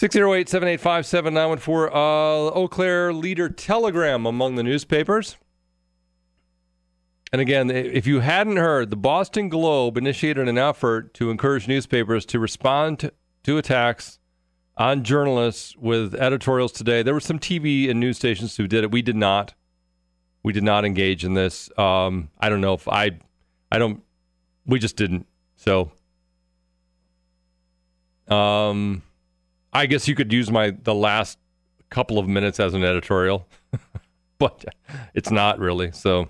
[0.00, 1.94] 608 785 7914.
[1.94, 5.36] Uh, Eau Claire Leader Telegram among the newspapers.
[7.34, 12.24] And again, if you hadn't heard, the Boston Globe initiated an effort to encourage newspapers
[12.26, 13.10] to respond
[13.42, 14.18] to, attacks
[14.78, 17.02] on journalists with editorials today.
[17.02, 18.90] There were some TV and news stations who did it.
[18.90, 19.52] We did not.
[20.42, 21.68] We did not engage in this.
[21.76, 23.18] Um, I don't know if I,
[23.70, 24.02] I don't.
[24.64, 25.26] We just didn't.
[25.56, 25.92] So,
[28.28, 29.02] um,
[29.72, 31.38] I guess you could use my the last
[31.90, 33.46] couple of minutes as an editorial,
[34.38, 34.64] but
[35.14, 35.92] it's not really.
[35.92, 36.28] So,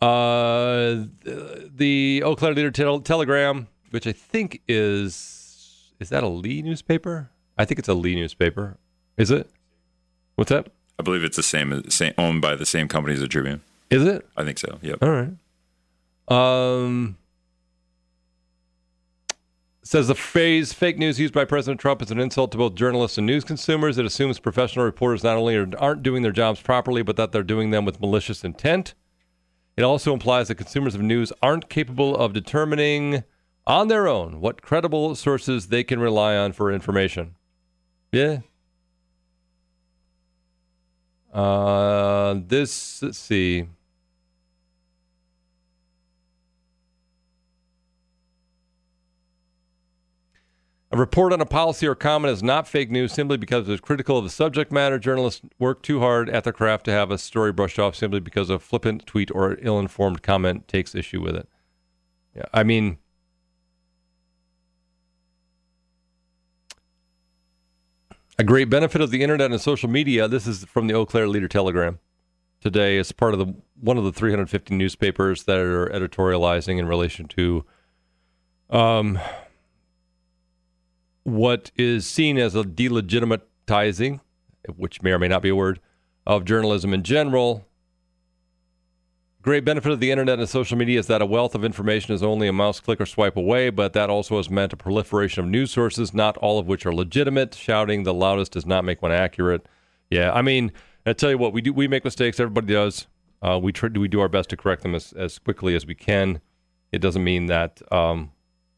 [0.00, 6.62] uh, the Eau Claire Leader Tel- Telegram, which I think is is that a Lee
[6.62, 7.30] newspaper?
[7.56, 8.76] I think it's a Lee newspaper.
[9.16, 9.48] Is it?
[10.34, 10.68] What's that?
[10.98, 13.62] I believe it's the same, same owned by the same company as the Tribune.
[13.90, 14.26] Is it?
[14.36, 14.78] I think so.
[14.82, 14.98] Yep.
[15.02, 15.32] All right.
[16.28, 17.16] Um,
[19.84, 23.18] says the phrase fake news used by President Trump is an insult to both journalists
[23.18, 23.98] and news consumers.
[23.98, 27.42] It assumes professional reporters not only are- aren't doing their jobs properly, but that they're
[27.42, 28.94] doing them with malicious intent.
[29.76, 33.24] It also implies that consumers of news aren't capable of determining
[33.66, 37.34] on their own what credible sources they can rely on for information.
[38.10, 38.38] Yeah.
[41.32, 43.66] Uh, this, let's see.
[50.94, 54.16] A report on a policy or comment is not fake news simply because it's critical
[54.16, 54.96] of the subject matter.
[54.96, 58.48] Journalists work too hard at their craft to have a story brushed off simply because
[58.48, 61.48] a flippant tweet or ill informed comment takes issue with it.
[62.36, 62.98] Yeah, I mean,
[68.38, 70.28] a great benefit of the internet and social media.
[70.28, 71.98] This is from the Eau Claire Leader Telegram
[72.60, 72.98] today.
[72.98, 77.64] It's part of the one of the 350 newspapers that are editorializing in relation to
[78.70, 79.18] um,
[81.24, 84.20] what is seen as a delegitimizing,
[84.76, 85.80] which may or may not be a word,
[86.26, 87.66] of journalism in general.
[89.42, 92.22] Great benefit of the internet and social media is that a wealth of information is
[92.22, 95.50] only a mouse click or swipe away, but that also has meant a proliferation of
[95.50, 97.54] news sources, not all of which are legitimate.
[97.54, 99.66] Shouting the loudest does not make one accurate.
[100.10, 100.72] Yeah, I mean,
[101.04, 102.40] I tell you what, we do we make mistakes.
[102.40, 103.06] Everybody does.
[103.42, 105.94] Uh, we try, we do our best to correct them as, as quickly as we
[105.94, 106.40] can.
[106.90, 108.32] It doesn't mean that um,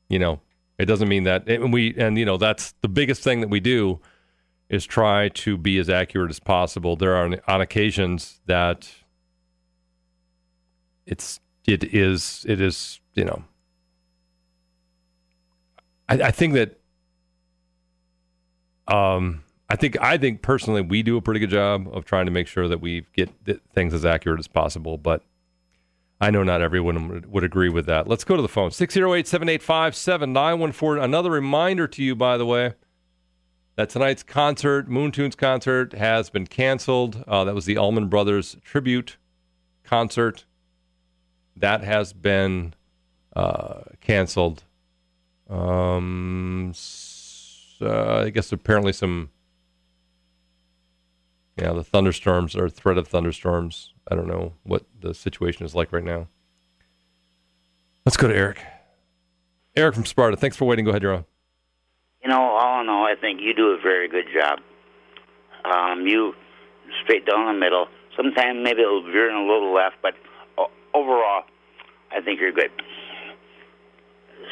[0.08, 0.40] you know
[0.78, 3.60] it doesn't mean that and we and you know that's the biggest thing that we
[3.60, 4.00] do
[4.68, 6.96] is try to be as accurate as possible.
[6.96, 8.90] There are on occasions that
[11.06, 13.44] it's it is it is you know
[16.08, 16.80] I, I think that
[18.88, 22.32] um I think I think personally we do a pretty good job of trying to
[22.32, 25.22] make sure that we get th- things as accurate as possible, but
[26.20, 28.08] I know not everyone would, agree with that.
[28.08, 28.70] Let's go to the phone.
[28.70, 31.02] 608-785-7914.
[31.02, 32.72] Another reminder to you, by the way,
[33.76, 37.22] that tonight's concert, Moon Tunes concert, has been canceled.
[37.28, 39.18] Uh, that was the Allman Brothers tribute
[39.84, 40.46] concert.
[41.54, 42.72] That has been
[43.34, 44.64] uh, canceled.
[45.50, 49.28] Um, s- uh, I guess apparently some,
[51.58, 53.92] yeah, the thunderstorms or threat of thunderstorms.
[54.08, 56.28] I don't know what the situation is like right now.
[58.04, 58.62] Let's go to Eric.
[59.74, 60.36] Eric from Sparta.
[60.36, 60.84] Thanks for waiting.
[60.84, 61.24] Go ahead, you're on.
[62.22, 64.60] You know, all in all, I think you do a very good job.
[65.64, 66.34] Um, you
[67.02, 67.88] straight down the middle.
[68.16, 70.14] Sometimes maybe it'll veer in a little left, but
[70.94, 71.44] overall,
[72.10, 72.70] I think you're good.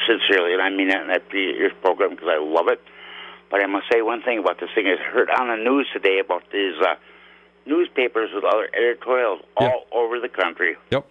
[0.05, 2.81] Sincerely, and I mean that at the, your program because I love it.
[3.49, 4.87] But I must say one thing about this thing.
[4.87, 6.95] I heard on the news today about these uh,
[7.65, 9.69] newspapers with other editorials Yeah.
[9.69, 11.05] all over the country Yep.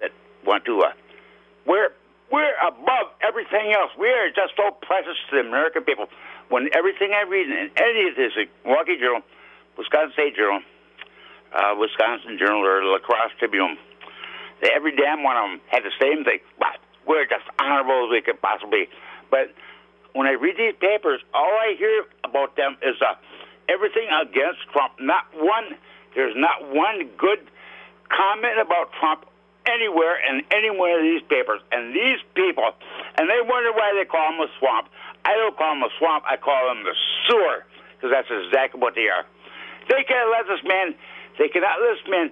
[0.00, 0.12] that
[0.44, 0.80] want to.
[0.82, 0.92] Uh,
[1.66, 1.90] we're
[2.30, 3.90] we're above everything else.
[3.98, 6.08] We are just so precious to the American people.
[6.48, 8.32] When everything I read in any of this,
[8.64, 9.22] Milwaukee Journal,
[9.76, 10.62] Wisconsin State Journal,
[11.52, 13.76] uh, Wisconsin Journal, or La Crosse Tribune,
[14.62, 16.38] they, every damn one of them had the same thing.
[16.58, 18.88] But we're just honorable as we could possibly.
[19.30, 19.50] But
[20.12, 23.14] when I read these papers, all I hear about them is uh,
[23.70, 24.98] everything against Trump.
[24.98, 25.78] Not one.
[26.14, 27.46] There's not one good
[28.10, 29.24] comment about Trump
[29.66, 31.62] anywhere in any one of these papers.
[31.70, 32.74] And these people,
[33.16, 34.90] and they wonder why they call him a swamp.
[35.24, 36.24] I don't call him a swamp.
[36.26, 36.96] I call him the
[37.28, 39.24] sewer because that's exactly what they are.
[39.88, 40.94] They can't let this man.
[41.38, 42.26] They cannot let this man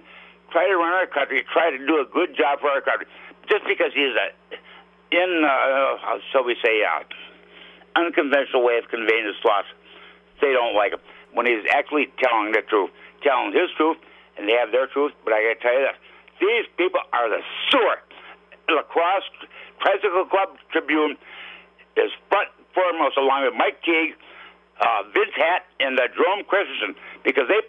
[0.51, 3.05] try to run our country, try to do a good job for our country,
[3.47, 4.33] just because he's a
[5.11, 7.01] in, uh, how shall we say, uh,
[7.95, 9.67] unconventional way of conveying his thoughts.
[10.41, 10.99] They don't like him
[11.33, 12.91] when he's actually telling the truth,
[13.23, 13.97] telling his truth,
[14.37, 15.13] and they have their truth.
[15.23, 15.97] But I got to tell you this:
[16.39, 17.99] these people are the sewer.
[18.69, 19.23] La Crosse
[19.81, 21.17] Tricycle Club Tribune
[21.97, 24.15] is front foremost, along with Mike Teague,
[24.79, 27.61] uh, Vince Hatt, and uh, Jerome Christensen, because they.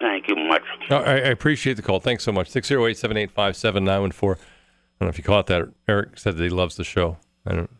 [0.00, 0.62] Thank you much.
[0.90, 2.00] No, I, I appreciate the call.
[2.00, 2.50] Thanks so much.
[2.50, 4.42] 608 785 7914.
[4.42, 5.68] I don't know if you caught that.
[5.86, 7.18] Eric said that he loves the show.
[7.46, 7.70] I don't.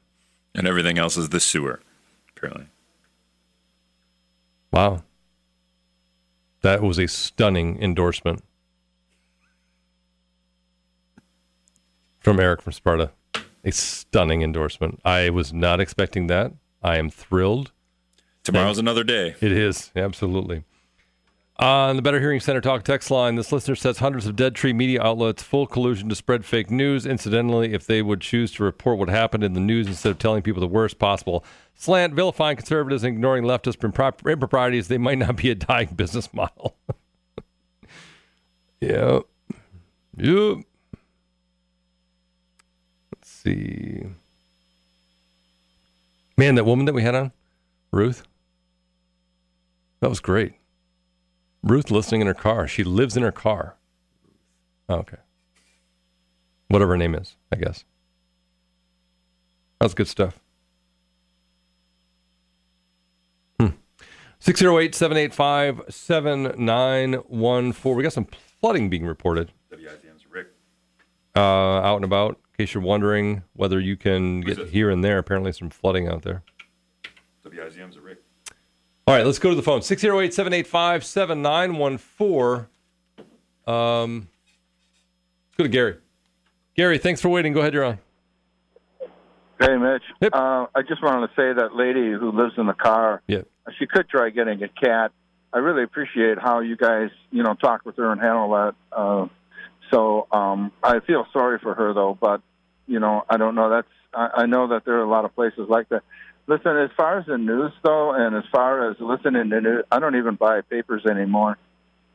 [0.55, 1.81] And everything else is the sewer,
[2.37, 2.67] apparently.
[4.73, 5.03] Wow.
[6.63, 8.43] That was a stunning endorsement
[12.21, 13.11] from Eric from Sparta.
[13.65, 15.01] A stunning endorsement.
[15.05, 16.53] I was not expecting that.
[16.83, 17.71] I am thrilled.
[18.43, 19.37] Tomorrow's another day.
[19.41, 20.65] It is, absolutely.
[21.59, 24.73] On the Better Hearing Center talk text line, this listener says hundreds of dead tree
[24.73, 27.05] media outlets, full collusion to spread fake news.
[27.05, 30.43] Incidentally, if they would choose to report what happened in the news instead of telling
[30.43, 31.45] people the worst possible
[31.75, 36.33] slant, vilifying conservatives, and ignoring leftist impro- improprieties, they might not be a dying business
[36.33, 36.75] model.
[38.81, 39.21] yeah.
[40.17, 40.59] Yep.
[43.15, 44.07] Let's see.
[46.39, 47.33] Man, that woman that we had on,
[47.93, 48.23] Ruth,
[50.01, 50.55] that was great.
[51.63, 52.67] Ruth listening in her car.
[52.67, 53.77] She lives in her car.
[54.89, 55.19] Oh, okay.
[56.69, 57.85] Whatever her name is, I guess.
[59.81, 60.41] That's good stuff.
[63.61, 63.69] Hmm.
[64.39, 67.97] 608 785 7914.
[67.97, 68.27] We got some
[68.61, 70.49] flooding being reported WIZM's Rick.
[71.37, 72.39] uh, out and about.
[72.59, 76.23] In case you're wondering whether you can get here and there, apparently some flooding out
[76.23, 76.43] there.
[77.45, 78.22] WIZM's Rick.
[79.13, 79.83] All right, let's go to the phone.
[79.83, 82.67] 608 785 7914.
[83.67, 84.29] Um,
[85.51, 85.97] Let's go to Gary.
[86.75, 87.53] Gary, thanks for waiting.
[87.53, 87.99] Go ahead, you're on.
[89.61, 90.03] Hey, Mitch.
[90.23, 90.33] Yep.
[90.33, 93.43] Uh, I just wanted to say that lady who lives in the car, Yeah.
[93.79, 95.13] she could try getting a cat.
[95.53, 98.75] I really appreciate how you guys, you know, talk with her and handle that.
[98.93, 99.27] Uh,
[99.91, 102.17] so um, I feel sorry for her, though.
[102.19, 102.41] But
[102.87, 103.69] you know, I don't know.
[103.69, 106.03] That's I, I know that there are a lot of places like that.
[106.47, 110.01] Listen, as far as the news, though, and as far as listening to news, I
[110.01, 111.57] don't even buy papers anymore.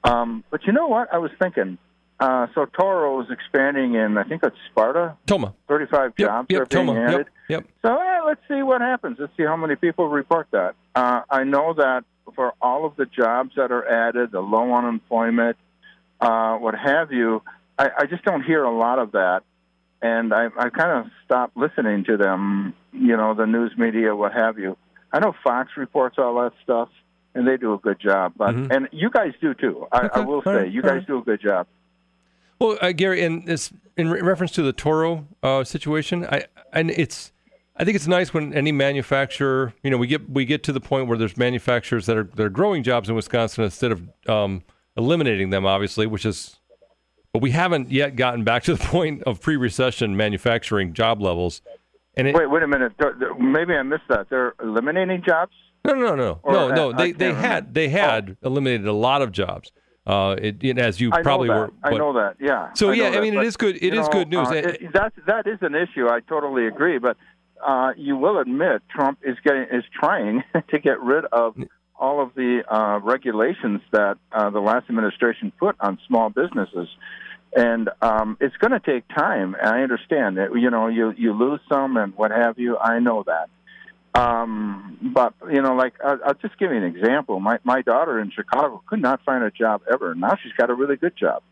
[0.03, 1.13] Um, but you know what?
[1.13, 1.77] I was thinking.
[2.19, 5.15] Uh, so Toro is expanding in, I think it's Sparta.
[5.27, 5.53] Tomah.
[5.67, 6.99] 35 Yep, jobs yep, are being Tomah.
[6.99, 7.27] added.
[7.47, 7.65] Yep, yep.
[7.83, 9.17] So eh, let's see what happens.
[9.19, 10.75] Let's see how many people report that.
[10.95, 12.05] Uh, I know that
[12.35, 15.57] for all of the jobs that are added, the low unemployment,
[16.19, 17.43] uh, what have you,
[17.77, 19.43] I, I just don't hear a lot of that.
[20.01, 24.33] And I, I kind of stopped listening to them, you know, the news media, what
[24.33, 24.77] have you.
[25.11, 26.89] I know Fox reports all that stuff,
[27.33, 28.33] and they do a good job.
[28.37, 28.71] But Mhm.
[28.75, 29.87] and you guys do too.
[29.91, 31.07] I, I will all say, right, you guys right.
[31.07, 31.65] do a good job.
[32.59, 36.91] Well, uh, Gary, in this in re- reference to the Toro uh, situation, I and
[36.91, 37.31] it's
[37.75, 40.79] I think it's nice when any manufacturer, you know, we get we get to the
[40.79, 44.63] point where there's manufacturers that are that are growing jobs in Wisconsin instead of um,
[44.95, 46.57] eliminating them, obviously, which is,
[47.37, 51.61] but we haven't yet gotten back to the point of pre-recession manufacturing job levels.
[52.15, 52.93] And it, Wait, wait a minute.
[53.39, 54.27] Maybe I missed that.
[54.27, 55.51] They're eliminating jobs.
[55.85, 56.93] No, no, no, Or, no, no.
[56.93, 57.47] I They they remember.
[57.47, 59.71] had they had eliminated a lot of jobs.
[60.07, 61.69] Uh, it, it- as you I probably were.
[61.83, 62.37] I know that.
[62.39, 62.73] Yeah.
[62.73, 64.47] So, I yeah, I mean, it but, is good- it is know, good news.
[64.49, 66.07] Uh, It- it, that that is an issue.
[66.09, 66.97] I totally agree.
[66.97, 67.17] But
[67.63, 71.55] uh, you will admit Trump is getting is trying to get rid of
[71.99, 76.87] all of the uh, regulations that uh, the last administration put on small businesses.
[77.55, 79.55] And um, it's going to take time.
[79.55, 80.49] And I understand that.
[80.53, 82.77] You know, you you lose some and what have you.
[82.77, 83.49] I know that.
[84.13, 87.39] Um, but you know, like I'll, I'll just give you an example.
[87.39, 90.15] My my daughter in Chicago could not find a job ever.
[90.15, 91.43] Now she's got a really good job.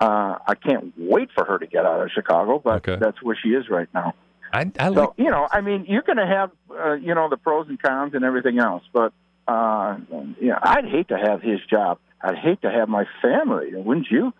[0.00, 2.96] Uh, I can't wait for her to get out of Chicago, but Okay.
[3.00, 4.14] that's where she is right now.
[4.52, 7.28] I, I like So you know, I mean, you're going to have uh, you know
[7.28, 9.12] the pros and cons and everything else, but
[9.46, 9.96] uh,
[10.40, 11.98] you know, I'd hate to have his job.
[12.20, 14.32] I'd hate to have my family, wouldn't you?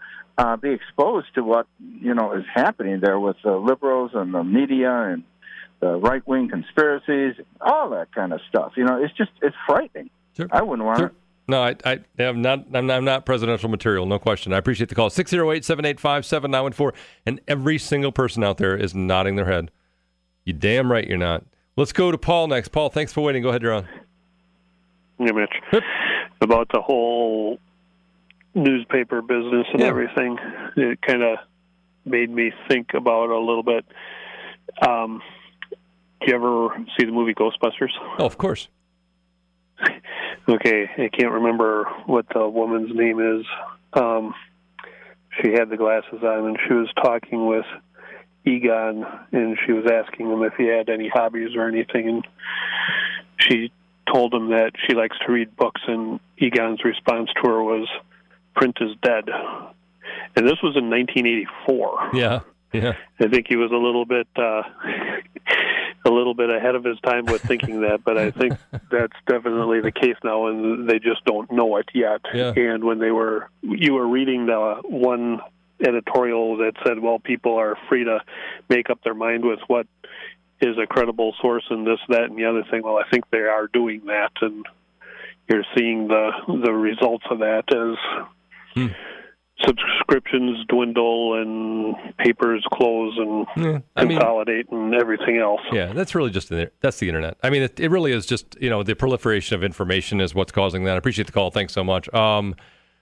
[0.43, 1.67] Uh, be exposed to what
[2.01, 5.23] you know is happening there with the liberals and the media and
[5.79, 8.73] the right wing conspiracies, all that kind of stuff.
[8.77, 10.11] You know, it's just it's frightening.
[10.37, 10.49] Sure.
[10.51, 11.07] I wouldn't want Sure.
[11.09, 11.15] it.
[11.47, 12.67] No, I, I am not.
[12.75, 14.05] I'm not, I'm not presidential material.
[14.07, 14.53] No question.
[14.53, 15.11] I appreciate the call.
[15.11, 16.93] 608-785-7914.
[17.27, 19.71] And every single person out there is nodding their head.
[20.45, 21.45] You damn right you're not.
[21.77, 22.69] Let's go to Paul next.
[22.69, 23.43] Paul, thanks for waiting.
[23.43, 23.89] Go ahead, you're on.
[25.19, 25.83] Yeah, Mitch.
[26.41, 27.59] About the whole
[28.55, 29.87] newspaper business and Yeah.
[29.87, 30.39] everything,
[30.77, 31.39] it kind of
[32.05, 33.85] made me think about it a little bit.
[34.87, 35.23] Um,
[36.21, 37.91] do you ever see the movie Ghostbusters?
[38.19, 38.69] Oh, of course.
[40.49, 43.47] Okay, I can't remember what the woman's name is.
[43.93, 44.35] Um,
[45.41, 47.65] she had the glasses on and she was talking with
[48.45, 52.27] Egon and she was asking him if he had any hobbies or anything and
[53.39, 53.71] she
[54.13, 57.89] told him that she likes to read books and Egon's response to her was
[58.55, 59.25] print is dead.
[60.37, 62.11] And this was in 1984.
[62.15, 62.41] Yeah.
[62.73, 62.95] Yeah.
[63.21, 64.63] I think he was a little bit uh,
[66.05, 68.55] a little bit ahead of his time with thinking that, but I think
[68.91, 72.23] that's definitely the case now, and they just don't know it yet.
[72.35, 72.53] Yeah.
[72.57, 75.41] And when they were you were reading the one
[75.81, 78.21] editorial that said, "Well, people are free to
[78.69, 79.87] make up their mind with what
[80.61, 83.39] is a credible source and this, that, and the other thing." Well, I think they
[83.39, 84.65] are doing that, and
[85.49, 88.27] you're seeing the the results of that as
[88.75, 88.87] Hmm.
[89.65, 93.79] subscriptions dwindle and papers close and Yeah.
[93.97, 95.61] I mean, consolidate and everything else.
[95.73, 97.37] yeah, that's really just the, that's the internet.
[97.43, 100.53] I mean, it, it really is just you know the proliferation of information is what's
[100.53, 100.95] causing that.
[100.95, 101.51] I appreciate the call.
[101.51, 102.13] Thanks so much.
[102.15, 102.55] Um,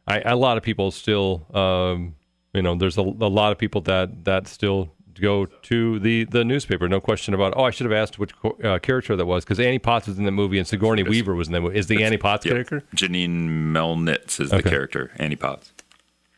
[0.07, 2.15] I, a lot of people still, um,
[2.53, 6.45] you know, there's a, a lot of people that that still go to the the
[6.45, 6.89] newspaper.
[6.89, 7.53] No question about.
[7.57, 10.19] Oh, I should have asked which co- uh, character that was because Annie Potts was
[10.19, 11.79] in the movie and Sigourney Weaver was in the movie.
[11.79, 12.55] Is the Annie Potts Yep.
[12.55, 12.83] character?
[12.97, 14.63] Janine Melnitz is Okay.
[14.63, 15.73] the character, Annie Potts.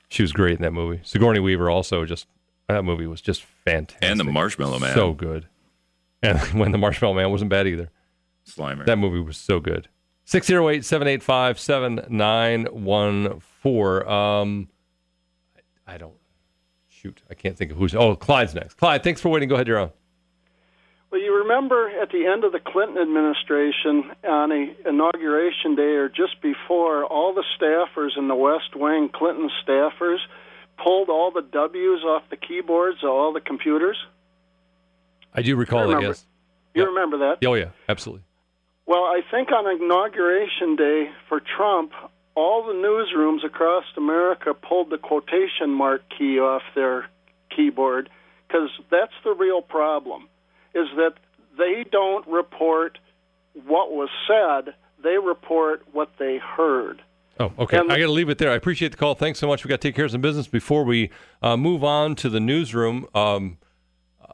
[0.08, 1.00] She was great in that movie.
[1.04, 2.26] Sigourney Weaver also just
[2.68, 4.08] that movie was just fantastic.
[4.08, 4.94] And the Marshmallow Man.
[4.94, 5.46] so good.
[6.22, 7.90] And when the Marshmallow Man wasn't bad either.
[8.46, 8.84] Slimer.
[8.86, 9.88] That movie was so good.
[10.24, 14.08] 608 785 7914.
[14.08, 14.68] Um,
[15.86, 16.14] I don't.
[17.02, 17.20] Shoot.
[17.28, 17.96] I can't think of who's.
[17.96, 18.74] Oh, Clyde's next.
[18.74, 19.48] Clyde, thanks for waiting.
[19.48, 19.90] Go ahead, you're on.
[21.10, 26.08] Well, you remember at the end of the Clinton administration, on a inauguration day or
[26.08, 30.18] just before, all the staffers in the West Wing, Clinton staffers,
[30.82, 33.96] pulled all the W's off the keyboards of all the computers.
[35.34, 35.86] I do recall that.
[35.88, 36.06] remember.
[36.06, 36.24] Yes.
[36.74, 37.44] You remember that?
[37.44, 38.22] Oh yeah, absolutely.
[38.86, 41.92] Well, I think on inauguration day for Trump,
[42.34, 47.06] all the newsrooms across America pulled the quotation mark key off their
[47.54, 48.08] keyboard
[48.48, 50.28] because that's the real problem
[50.74, 51.14] is that
[51.58, 52.98] they don't report
[53.66, 57.02] what was said, they report what they heard.
[57.38, 57.78] Oh, okay.
[57.78, 58.50] And- I got to leave it there.
[58.50, 59.14] I appreciate the call.
[59.14, 59.64] Thanks so much.
[59.64, 61.10] We got to take care of some business before we
[61.42, 63.06] uh, move on to the newsroom.
[63.14, 63.58] Um,
[64.20, 64.32] uh,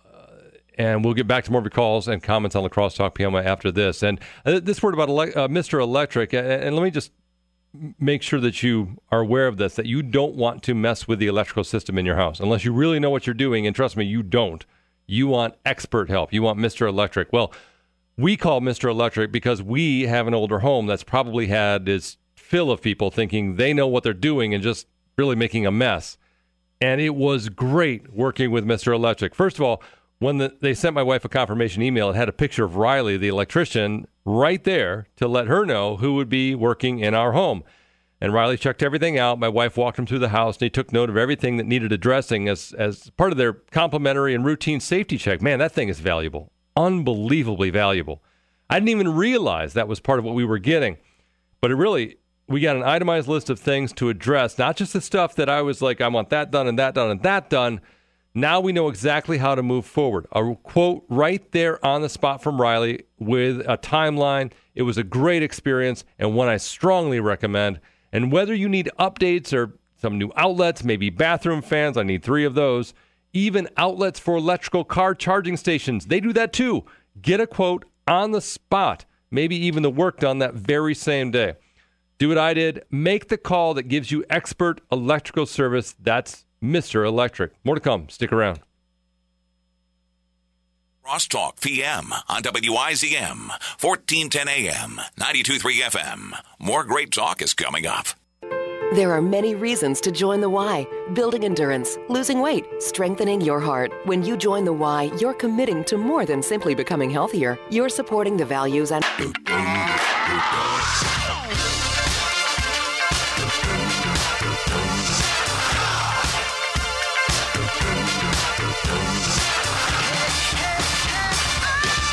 [0.76, 3.34] and we'll get back to more of your calls and comments on the Crosstalk PM
[3.34, 4.03] after this.
[4.03, 5.80] And uh, this word about ele- uh, Mr.
[5.80, 7.12] Electric, and, and let me just
[7.98, 11.18] make sure that you are aware of this that you don't want to mess with
[11.18, 13.66] the electrical system in your house unless you really know what you're doing.
[13.66, 14.64] And trust me, you don't.
[15.06, 16.32] You want expert help.
[16.32, 16.86] You want Mr.
[16.88, 17.32] Electric.
[17.32, 17.52] Well,
[18.16, 18.90] we call Mr.
[18.90, 23.56] Electric because we have an older home that's probably had its fill of people thinking
[23.56, 26.18] they know what they're doing and just really making a mess.
[26.80, 28.94] And it was great working with Mr.
[28.94, 29.34] Electric.
[29.34, 29.82] First of all,
[30.18, 33.16] when the, they sent my wife a confirmation email, it had a picture of Riley,
[33.16, 37.62] the electrician, right there to let her know who would be working in our home.
[38.20, 39.38] And Riley checked everything out.
[39.38, 41.92] My wife walked him through the house, and he took note of everything that needed
[41.92, 45.40] addressing as as part of their complimentary and routine safety check.
[45.40, 48.20] Man, that thing is valuable, unbelievably valuable.
[48.68, 50.98] I didn't even realize that was part of what we were getting,
[51.60, 55.00] but it really we got an itemized list of things to address, not just the
[55.00, 57.80] stuff that I was like, I want that done and that done and that done.
[58.34, 60.26] Now we know exactly how to move forward.
[60.32, 64.52] A quote right there on the spot from Riley with a timeline.
[64.74, 67.80] It was a great experience and one I strongly recommend.
[68.12, 72.44] And whether you need updates or some new outlets, maybe bathroom fans, I need three
[72.44, 72.94] of those,
[73.32, 76.84] even outlets for electrical car charging stations, they do that too.
[77.20, 81.54] Get a quote on the spot, maybe even the work done that very same day.
[82.18, 82.84] Do what I did.
[82.90, 85.94] Make the call that gives you expert electrical service.
[86.00, 87.06] That's Mr.
[87.06, 87.52] Electric.
[87.64, 88.09] More to come.
[88.09, 88.61] Stick around.
[91.04, 93.48] Crosstalk PM on WIZM,
[93.80, 96.38] 1410 AM, 923 FM.
[96.59, 98.09] More great talk is coming up.
[98.94, 100.86] There are many reasons to join the Y.
[101.14, 103.90] Building endurance, losing weight, strengthening your heart.
[104.04, 107.59] When you join the Y, you're committing to more than simply becoming healthier.
[107.70, 109.04] You're supporting the values and.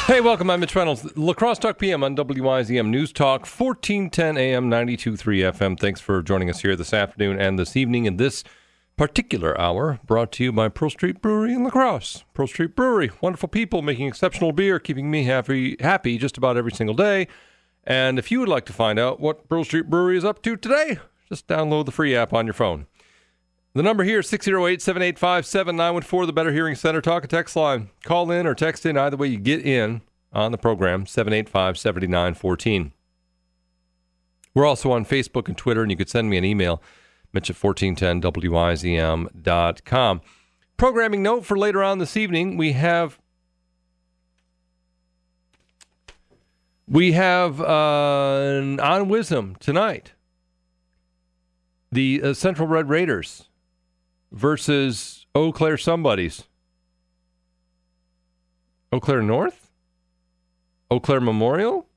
[0.07, 0.51] Hey, welcome.
[0.51, 1.17] I'm Mitch Reynolds.
[1.17, 5.79] La Crosse Talk PM on WIZM News Talk, 1410 AM, 92.3 FM.
[5.79, 8.43] Thanks for joining us here this afternoon and this evening in this
[8.97, 12.23] particular hour, brought to you by Pearl Street Brewery in La Crosse.
[12.35, 16.71] Pearl Street Brewery, wonderful people making exceptional beer, keeping me happy, happy just about every
[16.71, 17.27] single day.
[17.83, 20.55] And if you would like to find out what Pearl Street Brewery is up to
[20.55, 20.99] today,
[21.29, 22.85] just download the free app on your phone.
[23.75, 27.89] The number here is 608 785 7914, the Better Hearing Center talk a text line.
[28.05, 29.99] Call in or text in, either way you get in
[30.31, 32.93] on the program, 785 7914.
[34.53, 36.81] We're also on Facebook and Twitter, and you could send me an email,
[37.33, 40.21] mitch at 1410wizm.com.
[40.77, 43.19] Programming note for later on this evening, we have
[46.87, 50.13] we have uh, on WIZM tonight.
[51.91, 53.49] The uh, Central Red Raiders
[54.35, 56.43] versus Eau Claire somebody's.
[58.91, 59.71] Eau Claire North?
[60.91, 61.87] Eau Claire Memorial?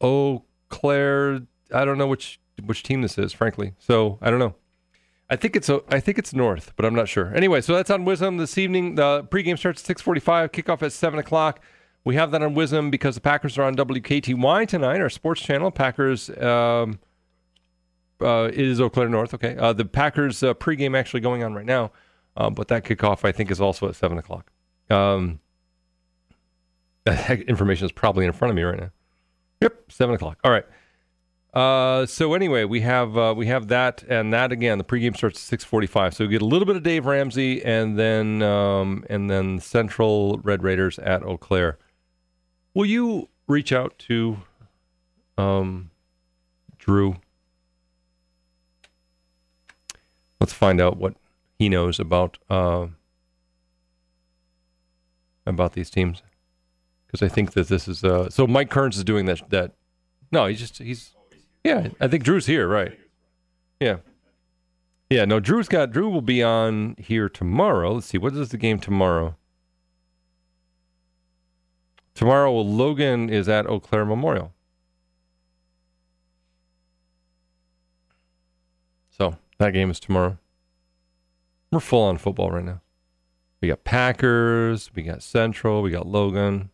[0.00, 1.42] Eau Claire
[1.74, 3.74] I don't know which which team this is, frankly.
[3.78, 4.54] So I don't know.
[5.30, 7.34] I think it's a, I think it's North, but I'm not sure.
[7.34, 8.94] Anyway, so that's on WIZM this evening.
[8.94, 10.52] The pregame starts at six forty-five.
[10.52, 11.60] Kickoff at seven o'clock.
[12.04, 15.70] We have that on WIZM because the Packers are on WKTY tonight, our sports channel.
[15.70, 16.30] Packers.
[16.38, 17.00] Um,
[18.20, 19.34] uh, it is Eau Claire North.
[19.34, 19.56] Okay.
[19.56, 21.92] Uh, the Packers uh, pregame actually going on right now,
[22.36, 24.50] uh, but that kickoff I think is also at seven o'clock.
[24.90, 25.40] Um,
[27.04, 28.90] that information is probably in front of me right now.
[29.60, 30.38] Yep, seven o'clock.
[30.44, 30.64] All right.
[31.54, 34.78] Uh, so anyway, we have uh, we have that and that again.
[34.78, 36.14] The pregame starts at six forty-five.
[36.14, 40.38] So we get a little bit of Dave Ramsey and then um, and then Central
[40.44, 41.78] Red Raiders at Eau Claire.
[42.74, 44.38] Will you reach out to
[45.38, 45.90] um,
[46.78, 47.16] Drew?
[50.40, 51.14] Let's find out what
[51.58, 52.86] he knows about uh,
[55.46, 56.22] about these teams
[57.06, 58.46] because I think that this is uh, so.
[58.46, 59.48] Mike Kearns is doing that.
[59.50, 59.72] That
[60.30, 61.14] no, he's just he's
[61.64, 61.88] yeah.
[62.00, 62.96] I think Drew's here, right?
[63.80, 63.98] Yeah,
[65.10, 65.24] yeah.
[65.24, 67.94] No, Drew's got Drew will be on here tomorrow.
[67.94, 69.36] Let's see, what is the game tomorrow?
[72.14, 74.52] Tomorrow, Logan is at Eau Claire Memorial.
[79.10, 80.38] So that game is tomorrow.
[81.70, 82.80] We're full on football right now.
[83.60, 86.70] We got Packers, we got Central, we got Logan.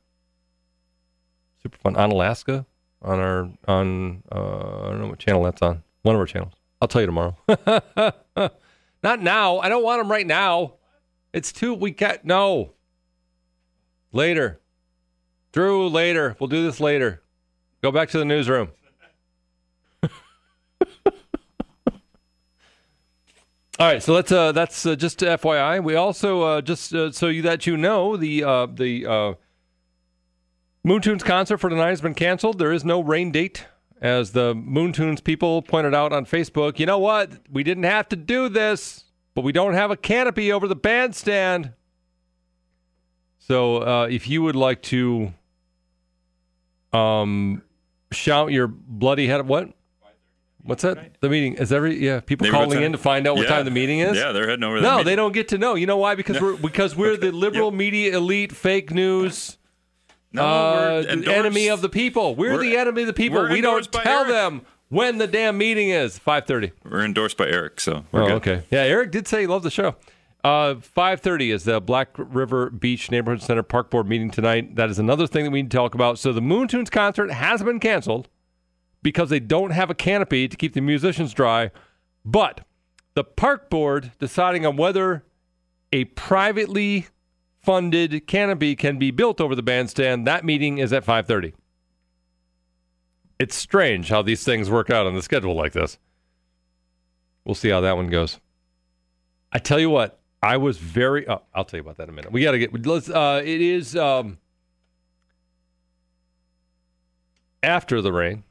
[1.63, 2.67] Super fun Onalaska
[3.01, 5.83] on our on uh, I don't know what channel that's on.
[6.03, 6.53] One of our channels.
[6.81, 7.37] I'll tell you tomorrow.
[9.03, 9.59] Not now.
[9.59, 10.75] I don't want them right now.
[11.33, 12.73] It's too we got no.
[14.13, 14.61] Later.
[15.53, 16.37] Drew, later.
[16.39, 17.23] We'll do this later.
[17.83, 18.71] Go back to the newsroom.
[23.77, 25.83] All right, so let's uh, that's uh, just FYI.
[25.83, 29.35] We also uh, just uh, so you that you know the uh, the uh,
[30.87, 32.61] Moontunes concert for tonight has been canceled.
[32.61, 33.67] There is no rain date,
[34.01, 36.79] as the Moontunes people pointed out on Facebook.
[36.79, 37.33] You know what?
[37.51, 41.73] We didn't have to do this, but we don't have a canopy over the bandstand.
[43.41, 45.35] So if you would like to
[46.93, 47.61] um,
[48.13, 49.75] shout your bloody head, at what?
[50.65, 51.21] What's that?
[51.21, 52.21] The meeting is every yeah.
[52.21, 53.57] People Maybe calling in to find out what Yeah.
[53.57, 54.17] time the meeting is.
[54.17, 55.07] Yeah, they're heading over to the No, meeting.
[55.11, 55.75] they don't get to know.
[55.75, 56.15] You know why?
[56.15, 59.59] Because we're because we're the liberal media elite, fake news.
[60.33, 62.35] No, uh, we're the enemy of the people.
[62.35, 63.41] We're, We're- the enemy of the people.
[63.43, 64.29] we're don't tell Eric.
[64.33, 66.19] them when the damn meeting is.
[66.19, 66.73] Five thirty.
[66.83, 68.35] We're endorsed by Eric, so we're Oh, good.
[68.37, 68.63] okay.
[68.71, 69.97] Yeah, Eric did say he loved the show.
[70.43, 74.77] Uh, 5.30 is the Black River Beach Neighborhood Center Park Board meeting tonight.
[74.77, 76.19] That is another thing that we need to talk about.
[76.19, 78.29] So the Moontunes concert has been canceled
[79.05, 81.71] because they don't have a canopy to keep the musicians dry.
[82.25, 82.63] But
[83.15, 85.23] the park board deciding on whether
[85.93, 87.07] a privately
[87.63, 91.53] funded canopy can be built over the bandstand, that meeting is at 5.30.
[93.39, 95.99] It's strange how these things work out on the schedule like this.
[97.45, 98.41] We'll see how that one goes.
[99.53, 101.29] I tell you what, I was very.
[101.29, 102.33] Oh, I'll tell you about that in a minute.
[102.33, 102.87] We got to get.
[102.87, 103.11] Let's.
[103.11, 104.39] Uh, it is um,
[107.63, 108.45] after the rain.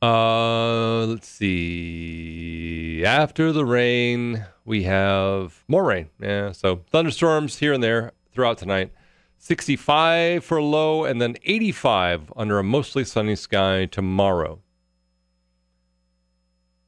[0.00, 3.02] Uh, let's see.
[3.04, 6.10] After the rain, we have more rain.
[6.20, 8.92] Yeah, so thunderstorms here and there throughout tonight.
[9.38, 14.60] 65 for low, and then 85 under a mostly sunny sky tomorrow.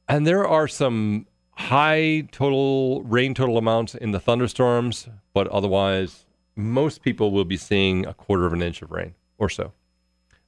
[0.07, 7.01] And there are some high total rain total amounts in the thunderstorms, but otherwise, most
[7.01, 9.71] people will be seeing a quarter of an inch of rain or so.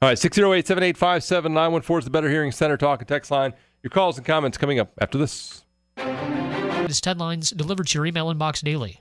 [0.04, 3.54] All right, 608 785 7914 is the Better Hearing Center talk and text line.
[3.82, 5.64] Your calls and comments coming up after this.
[5.96, 9.00] Latest headlines delivered to your email inbox daily.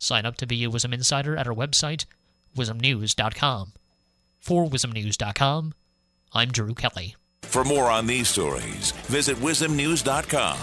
[0.00, 2.06] Sign up to be a WIZM Insider at our website,
[2.56, 3.74] wizmnews.com.
[4.40, 5.74] For wizmnews.com,
[6.32, 7.14] I'm Drew Kelly.
[7.42, 10.58] For more on these stories, visit wizmnews.com.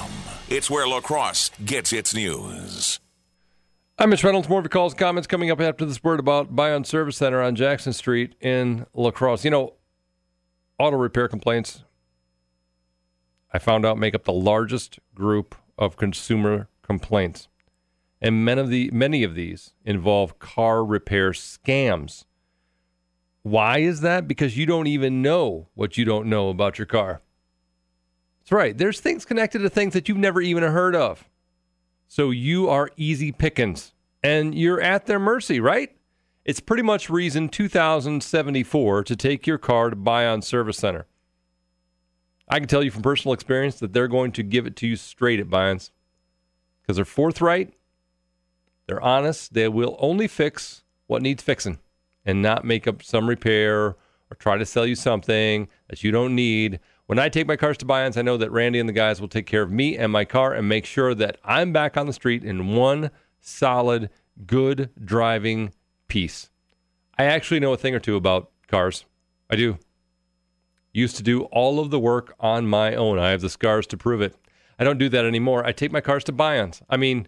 [0.50, 3.00] It's where La Crosse gets its news.
[4.02, 4.48] I'm Mitch Reynolds.
[4.48, 7.42] More of your calls and comments coming up after this word about Bion Service Center
[7.42, 9.44] on Jackson Street in La Crosse.
[9.44, 9.74] You know,
[10.80, 11.84] auto repair complaints,
[13.54, 17.50] I found out, make up the largest group of consumer complaints.
[18.22, 22.24] And many of, the, many of these involve car repair scams.
[23.42, 24.30] Why is that?
[24.30, 27.22] Because you don't even know what you don't know about your car.
[28.40, 28.78] That's right.
[28.78, 31.26] There's things connected to things that you've never even heard of.
[32.10, 33.94] So you are easy pickings
[34.24, 35.96] and you're at their mercy, right?
[36.44, 41.06] It's pretty much reason 2074 to take your car to Bion Service Center.
[42.48, 44.96] I can tell you from personal experience that they're going to give it to you
[44.96, 45.92] straight at Bion's
[46.82, 47.76] because they're forthright,
[48.88, 51.78] they're honest, they will only fix what needs fixing
[52.26, 53.96] and not make up some repair
[54.32, 56.80] or try to sell you something that you don't need.
[57.10, 59.28] When I take my cars to Bion's, I know that Randy and the guys will
[59.28, 62.14] take care of me and my car and make sure that I'm back on the
[62.14, 64.12] street in one solid,
[64.46, 65.74] good driving
[66.08, 66.52] piece.
[67.18, 69.06] I actually know a thing or two about cars.
[69.50, 69.80] I do.
[70.94, 73.18] Used to do all of the work on my own.
[73.18, 74.36] I have the scars to prove it.
[74.78, 75.66] I don't do that anymore.
[75.66, 76.84] I take my cars to Bion's.
[76.92, 77.28] I mean,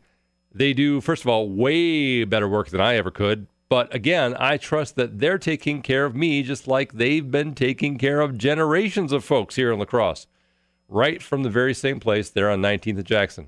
[0.54, 3.48] they do, first of all, way better work than I ever could.
[3.72, 7.98] But again, I trust that they're taking care of me just like they've been taking
[7.98, 10.28] care of generations of folks here in La Crosse,
[10.90, 13.48] right from the very same place there on 19th and Jackson.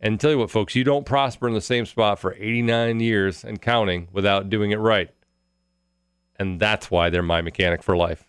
[0.00, 3.44] And tell you what, folks, you don't prosper in the same spot for 89 years
[3.44, 5.10] and counting without doing it right.
[6.38, 8.26] And that's why they're my mechanic for life.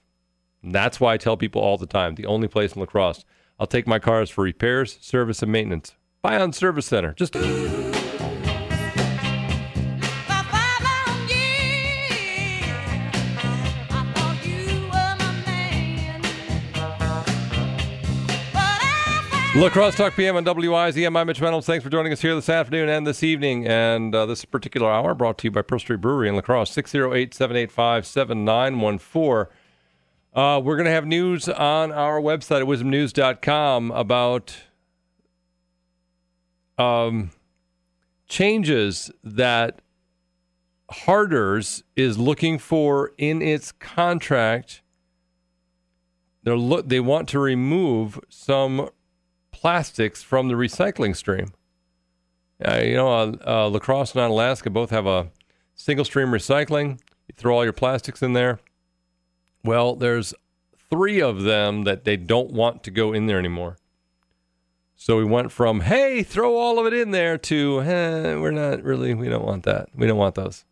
[0.62, 3.24] And that's why I tell people all the time the only place in La Crosse
[3.58, 5.96] I'll take my cars for repairs, service, and maintenance.
[6.22, 7.14] Bion Service Center.
[7.14, 7.38] Just.
[19.54, 21.18] La Crosse Talk PM on WIZM.
[21.20, 21.68] I'm Mitch Reynolds.
[21.68, 23.68] Thanks for joining us here this afternoon and this evening.
[23.68, 26.72] And uh, this particular hour brought to you by Pearl Street Brewery in La Crosse,
[26.72, 29.54] 608 785 7914.
[30.34, 34.56] Uh, We're going to have news on our website at wizmnews.com about
[36.78, 37.32] um,
[38.30, 39.82] changes that
[40.90, 44.82] Harter's is looking for in its contract.
[46.44, 48.90] They're look, they want to remove some
[49.52, 51.54] plastics from the recycling stream.
[52.64, 55.32] Uh, you know, uh, uh, La Crosse and Alaska both have a
[55.74, 57.00] single stream recycling.
[57.28, 58.60] You throw all your plastics in there.
[59.64, 60.34] Well, there's
[60.90, 63.78] three of them that they don't want to go in there anymore.
[64.96, 68.84] So we went from, hey, throw all of it in there to, eh, we're not
[68.84, 69.90] really, we don't want that.
[69.96, 70.64] We don't want those.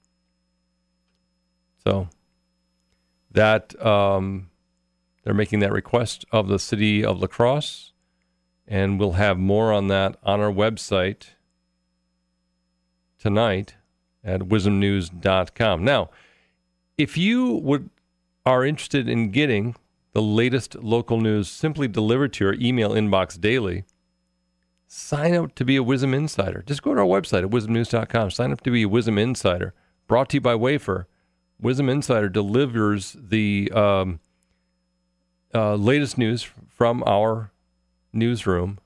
[1.84, 2.09] So
[3.32, 4.51] that, um,
[5.23, 7.93] they're making that request of the city of La Crosse.
[8.70, 11.30] And we'll have more on that on our website
[13.17, 13.74] tonight
[14.24, 15.84] at wizmnews.com.
[15.84, 16.11] Now,
[16.95, 17.89] if you would
[18.45, 19.76] are interested in getting
[20.13, 23.86] the latest local news simply delivered to your email inbox daily,
[24.88, 26.63] sign up to be a WIZM Insider.
[26.65, 28.32] Just go to our website at wizmnews.com.
[28.32, 29.74] Sign up to be a WIZM Insider.
[30.07, 31.07] Brought to you by Wafer.
[31.61, 34.20] WIZM Insider delivers the um,
[35.53, 37.51] uh, latest news from our
[38.14, 38.80] newsroom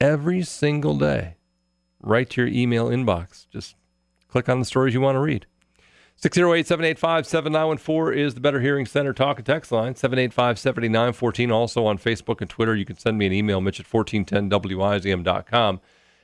[0.00, 1.36] every single day
[2.00, 3.46] right to your email inbox.
[3.50, 3.76] Just
[4.28, 5.46] click on the stories you want to read.
[6.16, 9.96] 608 785 7914 is the Better Hearing Center talk and text line.
[9.96, 11.50] 785 7914.
[11.50, 12.74] Also on Facebook and Twitter.
[12.74, 15.80] You can send me an email, mitch at 1410wizm.com.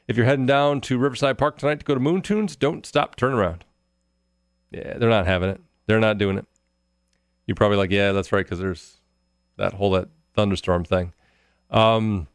[0.07, 3.17] If you're heading down to Riverside Park tonight to go to Moon Tunes, don't stop,
[3.17, 3.65] turn around.
[4.71, 5.61] Yeah, they're not having it.
[5.87, 6.47] They're not doing it.
[7.47, 8.99] You're probably like, yeah, that's right, because there's
[9.57, 11.13] that whole that thunderstorm thing.
[11.71, 12.29] Um,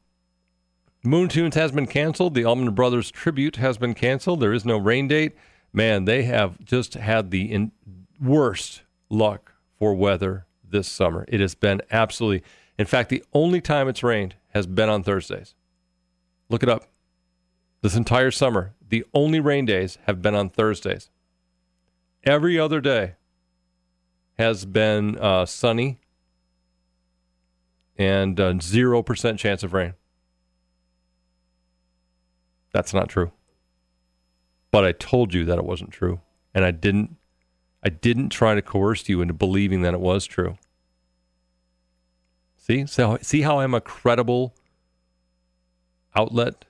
[1.06, 2.34] Moon Tunes has been canceled.
[2.34, 4.40] The Allman Brothers tribute has been canceled.
[4.40, 5.34] There is no rain date.
[5.72, 7.72] Man, they have just had the in-
[8.22, 11.26] worst luck for weather this summer.
[11.28, 12.44] It has been absolutely.
[12.78, 15.54] In fact, the only time it's rained has been on Thursdays.
[16.50, 16.86] Look it up.
[17.82, 21.10] This entire summer, the only rain days have been on Thursdays.
[22.24, 23.16] Every other day
[24.38, 26.00] has been uh, sunny
[27.98, 29.94] and uh, 0% chance of rain.
[32.76, 33.32] That's not true.
[34.70, 36.20] But I told you that it wasn't true,
[36.54, 37.16] and I didn't
[37.82, 40.58] I didn't try to coerce you into believing that it was true.
[42.58, 42.86] See?
[42.86, 44.56] So see how I'm a credible
[46.18, 46.66] outlet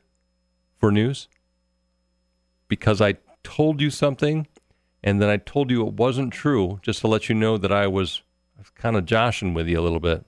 [0.77, 1.27] for news?
[2.67, 4.45] Because I told you something
[5.03, 7.87] and then I told you it wasn't true just to let you know that I
[7.87, 8.21] was,
[8.59, 10.23] was kind of joshing with you a little bit.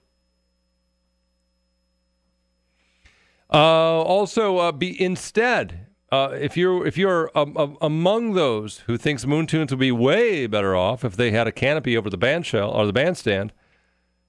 [3.52, 8.98] Uh, also, uh, be instead, uh, if you're if you're um, um, among those who
[8.98, 12.18] thinks Moon Tunes would be way better off if they had a canopy over the
[12.18, 13.54] band shell or the bandstand,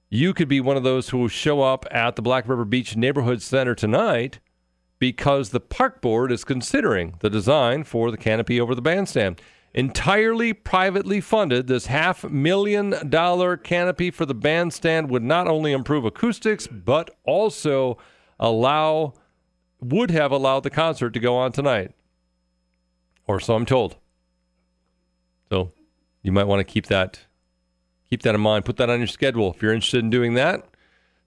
[0.09, 2.95] you could be one of those who will show up at the Black River Beach
[2.95, 4.39] Neighborhood Center tonight
[4.99, 9.41] because the park board is considering the design for the canopy over the bandstand.
[9.73, 16.05] Entirely privately funded, this half million dollar canopy for the bandstand would not only improve
[16.05, 17.97] acoustics but also
[18.39, 19.13] allow
[19.81, 21.93] would have allowed the concert to go on tonight.
[23.27, 23.97] Or so I'm told.
[25.49, 25.71] So
[26.21, 27.25] you might want to keep that
[28.09, 28.65] keep that in mind.
[28.65, 30.65] Put that on your schedule if you're interested in doing that.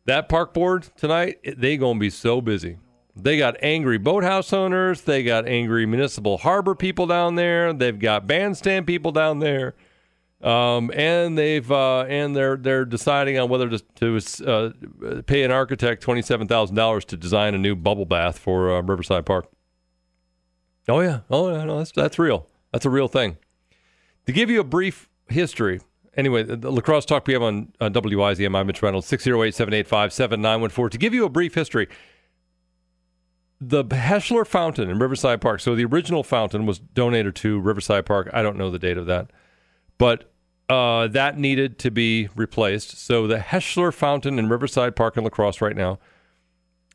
[0.04, 2.78] That park board tonight, they to be so busy.
[3.14, 8.26] They got angry boathouse owners, they got angry municipal harbor people down there, they've got
[8.26, 9.74] bandstand people down there.
[10.42, 13.78] Um, and they've uh, and they're they're deciding on whether to,
[14.18, 18.40] to uh, pay an architect twenty seven thousand dollars to design a new bubble bath
[18.40, 19.46] for uh, Riverside Park.
[20.88, 22.48] Oh yeah, oh yeah, no, that's that's real.
[22.72, 23.36] That's a real thing.
[24.26, 25.80] To give you a brief history,
[26.16, 28.56] anyway, the La Crosse talk we have on uh, WIZM.
[28.56, 30.90] I'm Mitch Reynolds, 608-785-7914.
[30.90, 31.88] To give you a brief history,
[33.60, 35.60] the Heschler Fountain in Riverside Park.
[35.60, 38.28] So the original fountain was donated to Riverside Park.
[38.32, 39.30] I don't know the date of that,
[39.98, 40.31] but
[40.72, 42.96] uh, that needed to be replaced.
[42.96, 45.98] So the Heschler Fountain in Riverside Park in La Crosse right now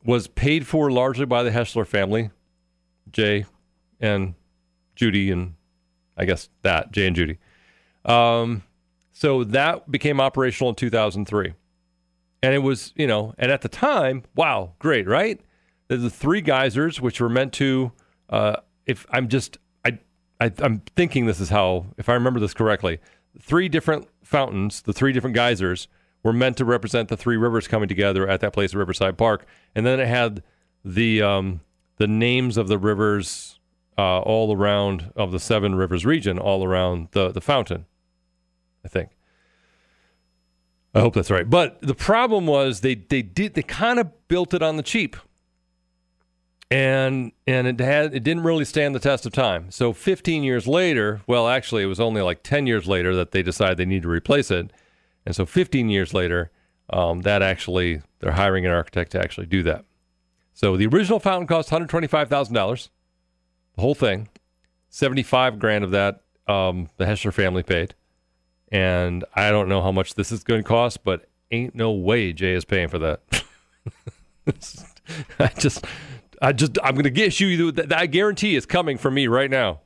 [0.04, 2.32] was paid for largely by the Heschler family,
[3.12, 3.46] Jay
[4.00, 4.34] and
[4.96, 5.54] Judy, and
[6.18, 7.38] I guess that Jay and Judy.
[8.04, 8.64] Um,
[9.12, 11.54] so that became operational in 2003,
[12.42, 15.40] and it was you know, and at the time, wow, great, right?
[15.88, 17.92] There's the three geysers, which were meant to,
[18.32, 18.56] uh,
[18.88, 20.00] if I'm just, I,
[20.42, 23.00] I, I'm thinking this is how, if I remember this correctly,
[23.40, 25.88] three different fountains, the three different geysers,
[26.24, 29.46] were meant to represent the three rivers coming together at that place at Riverside Park.
[29.76, 30.44] And then it had
[30.84, 31.62] the um,
[31.98, 33.60] the names of the rivers
[33.98, 37.86] uh, all around of the Seven Rivers region, all around the the fountain.
[38.84, 39.10] I think.
[40.94, 41.48] I hope that's right.
[41.48, 45.16] But the problem was they they did they kind of built it on the cheap.
[46.70, 49.72] And and it had it didn't really stand the test of time.
[49.72, 53.42] So 15 years later, well actually it was only like 10 years later that they
[53.42, 54.72] decided they need to replace it.
[55.26, 56.52] And so 15 years later,
[56.90, 59.86] um, that actually they're hiring an architect to actually do that.
[60.54, 62.90] So the original fountain cost $125,000,
[63.76, 64.28] the whole thing.
[64.90, 67.94] 75 grand of that um, the Hessler family paid.
[68.70, 72.34] And I don't know how much this is going to cost, but ain't no way
[72.34, 73.22] Jay is paying for that.
[75.40, 75.86] I just,
[76.42, 77.94] I just, I'm going to get you that.
[77.94, 79.82] I guarantee it's coming from me right now.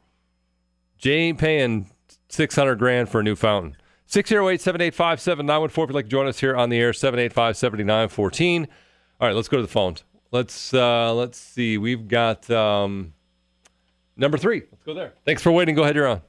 [0.98, 1.90] Jay ain't paying
[2.30, 3.78] 600 grand for a new fountain.
[4.06, 8.68] 608 785 7914 if you'd like to join us here on the air, 785 7914.
[9.20, 10.04] All right, let's go to the phones.
[10.32, 11.78] Let's uh, let's see.
[11.78, 13.14] We've got um,
[14.18, 14.64] number three.
[14.72, 15.14] Let's go there.
[15.26, 15.76] Thanks for waiting.
[15.76, 15.96] Go ahead.
[15.96, 16.22] You're on.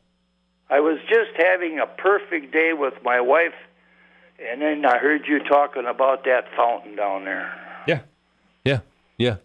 [0.71, 3.55] I was just having a perfect day with my wife,
[4.39, 7.53] and then I heard you talking about that fountain down there.
[7.87, 8.01] Yeah,
[8.65, 8.81] yeah,
[9.19, 9.37] yeah.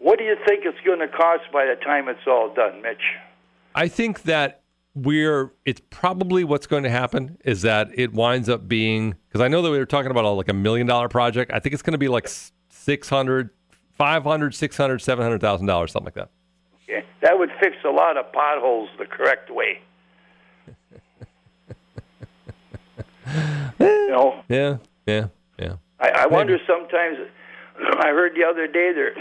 [0.00, 3.02] What do you think it's going to cost by the time it's all done, Mitch?
[3.74, 4.62] I think that
[4.94, 9.48] we're it's probably what's going to happen is that it winds up being because I
[9.48, 11.52] know that we were talking about a, like a million dollar project.
[11.52, 12.28] I think it's going to be like
[12.70, 13.50] 600,
[13.92, 16.30] 500, 600, 700,000 dollars, something like that.
[16.84, 17.06] Okay.
[17.20, 19.82] That would fix a lot of potholes the correct way.
[23.78, 25.76] Eh, you know, Yeah, yeah, yeah.
[26.00, 27.18] I, I wonder sometimes.
[28.00, 29.14] I heard the other day they're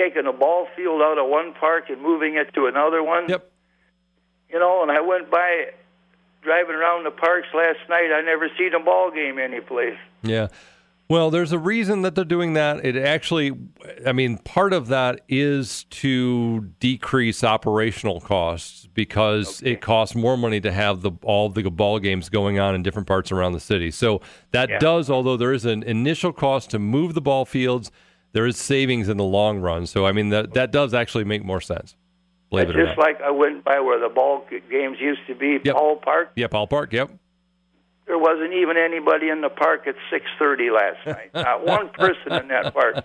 [0.00, 3.28] taking a ball field out of one park and moving it to another one.
[3.28, 3.50] Yep.
[4.50, 5.66] You know, and I went by
[6.42, 8.10] driving around the parks last night.
[8.12, 9.98] I never seen a ball game anyplace.
[10.22, 10.48] Yeah.
[11.08, 12.84] Well, there's a reason that they're doing that.
[12.84, 13.50] It actually,
[14.06, 20.60] I mean, part of that is to decrease operational costs because it costs more money
[20.60, 23.90] to have the all the ball games going on in different parts around the city.
[23.90, 24.20] So
[24.52, 24.78] that Yeah.
[24.78, 27.90] does, although there is an initial cost to move the ball fields,
[28.32, 29.86] there is savings in the long run.
[29.86, 31.96] So I mean, that that does actually make more sense.
[32.50, 33.06] Believe it or Just not.
[33.06, 36.32] like I went by where the ball games used to be, Paul Park.
[36.34, 36.92] Yeah, Paul Park.
[36.92, 37.10] Yep.
[38.06, 41.30] There wasn't even anybody in the park at 6:30 last night.
[41.34, 43.04] Not one person in that park.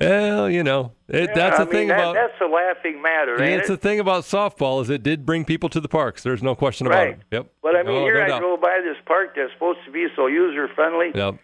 [0.00, 3.40] Well, you know, it, that's I the mean, thing that, about that's a laughing matter,
[3.40, 3.74] ain't it's it?
[3.74, 6.24] the thing about softball is it did bring people to the parks.
[6.24, 7.20] There's no question about it.
[7.30, 7.52] Yep.
[7.62, 8.40] But I mean, No- here no I doubt.
[8.40, 11.36] drove by this park that's supposed to be so user friendly, Yep.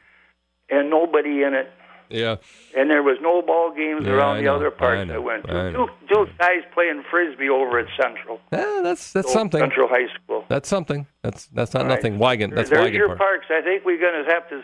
[0.70, 1.70] and nobody in it.
[2.11, 2.37] Yeah.
[2.77, 5.19] And there was no ball games Yeah, around I the know, other parks I I,
[5.19, 5.71] went to.
[5.73, 5.87] know.
[5.87, 8.41] Two, two guys playing frisbee over at Central.
[8.53, 9.61] Yeah, that's that's Old something.
[9.61, 10.45] Central High School.
[10.49, 11.07] That's something.
[11.23, 11.95] That's that's not All right.
[11.97, 12.19] nothing.
[12.19, 12.51] Wigan.
[12.51, 13.19] That's There's Wigan your Park.
[13.19, 13.47] parks.
[13.51, 14.63] I think we're going to have to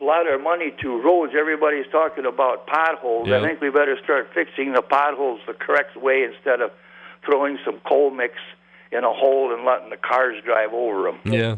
[0.00, 1.32] a lot of money to roads.
[1.38, 3.28] Everybody's talking about potholes.
[3.28, 3.38] Yeah.
[3.40, 6.70] I think we better start fixing the potholes the correct way instead of
[7.24, 8.34] throwing some coal mix
[8.92, 11.20] in a hole and letting the cars drive over them.
[11.32, 11.56] Yeah.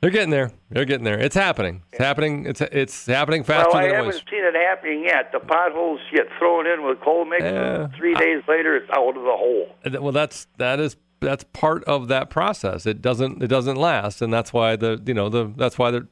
[0.00, 0.52] They're getting there.
[0.70, 1.18] They're getting there.
[1.18, 1.82] It's happening.
[1.92, 2.46] It's happening.
[2.46, 5.32] It's it's happening faster well, I than it haven't seen it happening yet.
[5.32, 7.42] The potholes get thrown in with coal mix.
[7.42, 7.88] Yeah.
[7.96, 9.74] Three days later, it's out of the hole.
[10.00, 12.86] Well, that's that is that's part of that process.
[12.86, 16.06] It doesn't it doesn't last, and that's why the you know the that's why there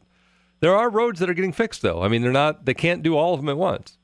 [0.60, 2.02] there are roads that are getting fixed though.
[2.02, 3.98] I mean, they're not they can't do all of them at once.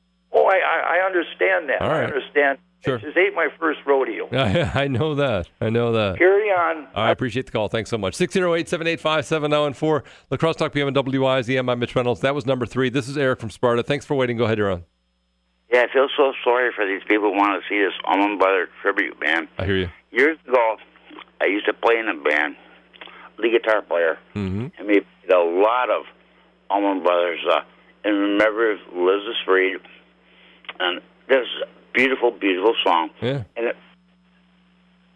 [1.13, 1.81] Understand that.
[1.81, 2.57] All I understand.
[2.83, 2.97] Sure.
[2.99, 4.27] This ain't my first rodeo.
[4.33, 5.47] I, I know that.
[5.61, 6.17] I know that.
[6.17, 6.87] Carry on.
[6.93, 7.69] I appreciate the call.
[7.69, 8.13] Thanks so much.
[8.15, 10.11] 608 785 7014.
[10.29, 11.71] La Crosse Talk PM and WIZM.
[11.71, 12.21] I'm Mitch Reynolds.
[12.21, 12.89] That was number three.
[12.89, 13.83] This is Eric from Sparta.
[13.83, 14.35] Thanks for waiting.
[14.37, 14.83] Go ahead, you're on.
[15.71, 18.69] Yeah, I feel so sorry for these people who want to see this Allman Brothers
[18.81, 19.47] tribute band.
[19.57, 19.89] I hear you.
[20.11, 20.75] Years ago,
[21.41, 22.55] I used to play in a band,
[23.37, 24.67] the guitar player, Mm-hmm.
[24.77, 26.03] and we played a lot of
[26.69, 27.39] Allman Brothers.
[27.49, 27.61] Uh,
[28.03, 29.77] and remember Liz is Freed,
[30.79, 33.09] and this is a beautiful, beautiful song.
[33.21, 33.43] Yeah.
[33.55, 33.75] And it,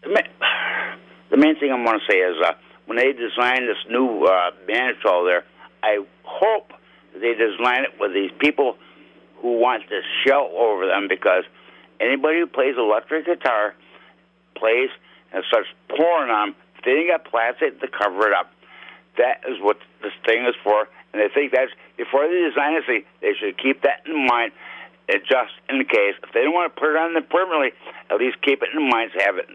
[0.02, 0.94] the, ma-
[1.30, 2.52] the main thing I want to say is uh,
[2.86, 5.44] when they designed this new uh, band show there,
[5.82, 6.72] I hope
[7.14, 8.76] they design it with these people
[9.40, 11.44] who want to shout over them because
[12.00, 13.74] anybody who plays electric guitar
[14.56, 14.90] plays
[15.32, 16.56] and starts pouring on them.
[16.78, 18.50] If they got plastic to cover it up,
[19.18, 20.88] that is what this thing is for.
[21.12, 24.52] And I think that's before they design it, they, they should keep that in mind.
[25.08, 27.72] Just in case, if they don't want to put it on there permanently,
[28.10, 29.48] at least keep it in mind have it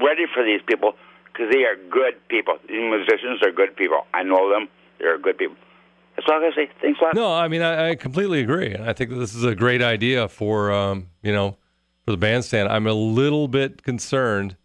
[0.00, 0.94] ready for these people
[1.26, 2.58] because they are good people.
[2.68, 4.06] These musicians are good people.
[4.14, 4.68] I know them.
[4.98, 5.56] They're good people.
[6.16, 6.70] That's all I say.
[6.80, 7.14] Thanks a lot.
[7.14, 8.74] No, I mean, I, I completely agree.
[8.74, 11.58] I think this is a great idea for, um, you know,
[12.04, 12.68] for the bandstand.
[12.68, 14.56] I'm a little bit concerned.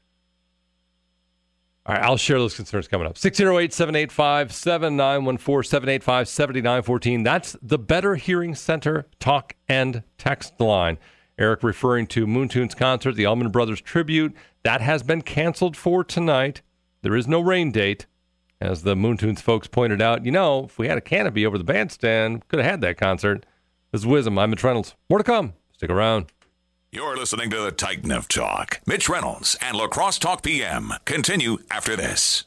[1.91, 3.17] All right, I'll share those concerns coming up.
[3.17, 7.23] 608 785 7914 785 7914.
[7.23, 10.97] That's the Better Hearing Center talk and text line.
[11.37, 14.33] Eric referring to Moontunes concert, the Allman Brothers tribute.
[14.63, 16.61] That has been canceled for tonight.
[17.01, 18.05] There is no rain date.
[18.61, 21.65] As the Moontunes folks pointed out, you know, if we had a canopy over the
[21.65, 23.45] bandstand, could have had that concert.
[23.91, 24.39] This is WIZM.
[24.39, 24.95] I'm Reynolds.
[25.09, 25.55] More to come.
[25.73, 26.27] Stick around.
[26.93, 28.81] You're listening to the Titan of Talk.
[28.85, 32.43] Mitch Reynolds and La Crosse Talk PM continue after this.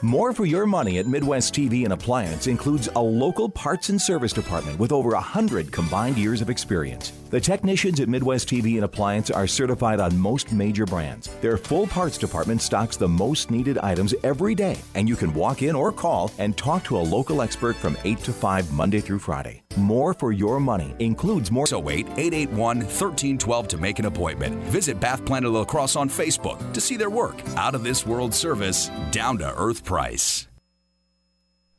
[0.00, 4.32] More for your money at Midwest TV and Appliance includes a local parts and service
[4.32, 7.12] department with over 100 combined years of experience.
[7.32, 11.28] The technicians at Midwest TV and Appliance are certified on most major brands.
[11.40, 15.62] Their full parts department stocks the most needed items every day, and you can walk
[15.62, 19.20] in or call and talk to a local expert from 8 to 5 Monday through
[19.20, 19.62] Friday.
[19.78, 21.66] More for your money includes more.
[21.66, 24.62] So wait 881 1312 to make an appointment.
[24.64, 27.40] Visit Bath Planet La Crosse on Facebook to see their work.
[27.56, 30.48] Out of this world service, down to earth price.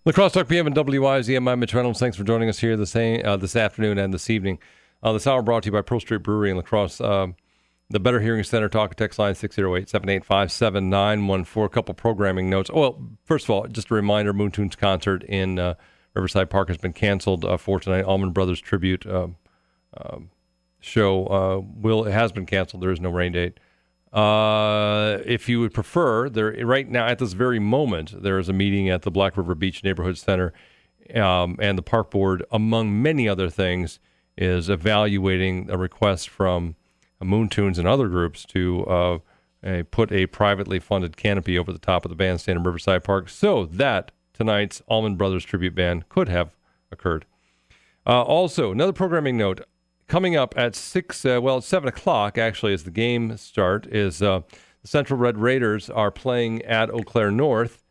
[0.03, 1.47] La Crosse Talk PM and WIZM.
[1.47, 1.99] I'm Mitch Reynolds.
[1.99, 4.57] Thanks for joining us here this, uh, this afternoon and this evening.
[5.03, 7.01] Uh, this hour brought to you by Pearl Street Brewery in La Crosse.
[7.01, 7.27] Uh,
[7.89, 11.65] the Better Hearing Center talk text line 608 785 7914.
[11.65, 12.71] A couple programming notes.
[12.73, 15.73] Well, first of all, just a reminder Moontunes concert in uh,
[16.13, 18.05] Riverside Park has been canceled uh, for tonight.
[18.05, 19.35] Allman Brothers tribute um,
[19.97, 20.29] um,
[20.79, 22.81] show uh, will has been canceled.
[22.81, 23.59] There is no rain date.
[24.13, 28.53] Uh, if you would prefer, there right now at this very moment, there is a
[28.53, 30.53] meeting at the Black River Beach Neighborhood Center,
[31.13, 33.99] um, and the park board, among many other things,
[34.37, 36.75] is evaluating a request from
[37.21, 39.19] Moontunes and other groups to uh,
[39.91, 43.65] put a privately funded canopy over the top of the bandstand in Riverside Park, so
[43.65, 46.55] that tonight's Allman Brothers tribute band could have
[46.91, 47.25] occurred.
[48.05, 49.61] Uh, also, another programming note
[50.07, 54.21] coming up at six, uh, well, at seven o'clock actually, as the game start, is
[54.21, 54.41] uh,
[54.81, 57.82] the Central Red Raiders are playing at Eau Claire North,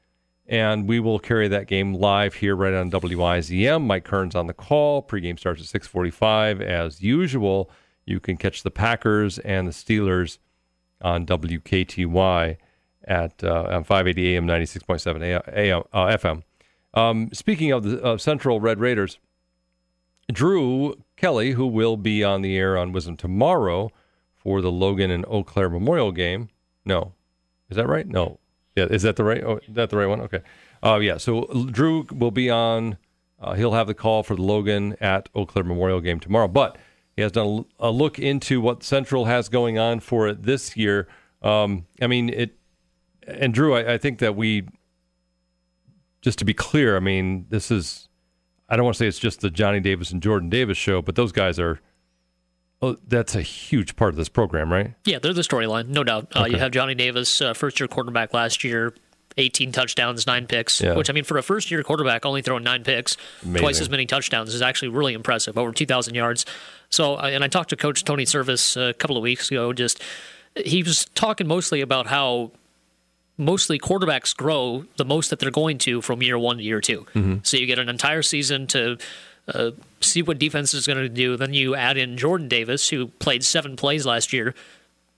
[0.46, 3.84] and we will carry that game live here right on WIZM.
[3.86, 5.02] Mike Kearns on the call.
[5.02, 7.70] Pregame starts at six forty-five as usual.
[8.04, 10.38] You can catch the Packers and the Steelers
[11.00, 12.56] on WKTY
[13.04, 16.42] at uh, on 580 AM, 96.7 AM, uh, FM.
[16.94, 19.18] Um, speaking of the Central Red Raiders,
[20.30, 23.90] Drew Kelly, who will be on the air on WIZM tomorrow
[24.34, 26.48] for the Logan and Eau Claire Memorial game.
[26.84, 27.14] No,
[27.70, 28.06] is that right?
[28.06, 28.38] No,
[28.76, 29.42] yeah, is that the right?
[29.44, 30.20] Oh, is that the right one?
[30.22, 30.40] Okay.
[30.82, 31.18] Uh, yeah.
[31.18, 32.96] So Drew will be on.
[33.40, 36.48] Uh, he'll have the call for the Logan at Eau Claire Memorial game tomorrow.
[36.48, 36.78] But
[37.16, 41.08] he has done a look into what Central has going on for it this year.
[41.42, 42.56] Um, I mean, it.
[43.26, 44.66] And Drew, I, I think that we.
[46.22, 48.08] Just to be clear, I mean, this is
[48.68, 51.14] I don't want to say it's just the Johnny Davis and Jordan Davis show, but
[51.14, 51.80] those guys are.
[52.84, 54.92] Oh, that's a huge part of this program, right?
[55.04, 56.28] Yeah, they're the storyline, no doubt.
[56.34, 58.92] Uh, You have Johnny Davis, uh, first year quarterback last year,
[59.38, 60.94] 18 touchdowns, nine picks, Yeah.
[60.94, 63.60] which I mean, for a first year quarterback, only throwing nine picks, Amazing.
[63.62, 66.44] twice as many touchdowns is actually really impressive, over 2,000 yards.
[66.90, 69.72] So, uh, and I talked to Coach Tony Service a couple of weeks ago.
[69.72, 70.02] Just
[70.56, 72.50] he was talking mostly about how
[73.38, 77.06] mostly quarterbacks grow the most that they're going to from year one to year 2
[77.14, 77.46] Mhm.
[77.46, 78.98] So you get an entire season to
[79.48, 79.70] uh,
[80.04, 81.36] see what defense is going to do.
[81.36, 84.54] Then you add in Jordan Davis, who played seven plays last year,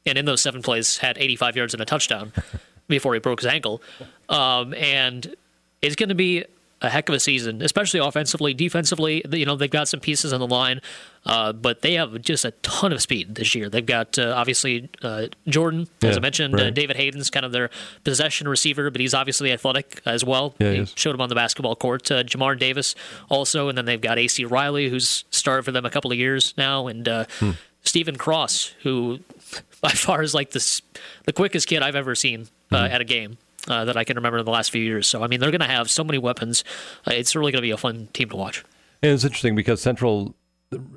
[0.06, 2.32] and in those seven plays had 85 yards and a touchdown
[2.88, 3.82] before he broke his ankle.
[4.28, 5.34] Um, and
[5.82, 6.44] it's going to be
[6.84, 8.54] a heck of a season, especially offensively.
[8.54, 10.80] Defensively, you know, they've got some pieces on the line,
[11.26, 13.68] uh, but they have just a ton of speed this year.
[13.68, 16.74] They've got uh, obviously uh, Jordan, as Yeah, I mentioned, uh, right.
[16.74, 17.70] David Hayden's kind of their
[18.04, 20.54] possession receiver, but he's obviously athletic as well.
[20.58, 22.10] Yeah, showed him on the basketball court.
[22.10, 22.94] Uh, Jamar Davis
[23.28, 26.54] also, and then they've got AC Riley, who's started for them a couple of years
[26.56, 27.52] now, and uh, Hmm.
[27.86, 29.20] Stephen Cross, who
[29.82, 30.80] by far is like this
[31.24, 32.94] the quickest kid I've ever seen uh, Mm-hmm.
[32.94, 33.38] at a game.
[33.66, 35.06] Uh, that I can remember in the last few years.
[35.06, 36.64] So, I mean, they're going to have so many weapons.
[37.06, 38.62] Uh, it's really going to be a fun team to watch.
[39.02, 40.34] And it's interesting because Central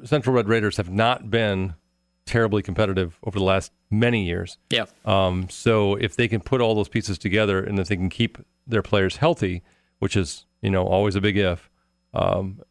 [0.03, 1.75] Central Red Raiders have not been
[2.25, 4.57] terribly competitive over the last many years.
[4.69, 4.85] Yeah.
[5.05, 8.37] Um, so if they can put all those pieces together and if they can keep
[8.67, 9.63] their players healthy,
[9.99, 11.69] which is you know always a big if,
[12.13, 12.61] um,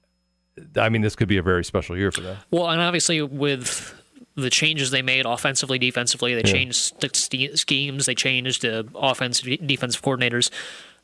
[0.76, 2.36] I mean this could be a very special year for them.
[2.50, 3.94] Well, and obviously with
[4.36, 6.52] the changes they made offensively, defensively, they Yeah.
[6.52, 10.50] changed the st- schemes, they changed the offensive, defensive coordinators.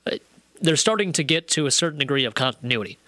[0.06, 0.18] Uh,
[0.60, 2.98] they're starting to get to a certain degree of continuity.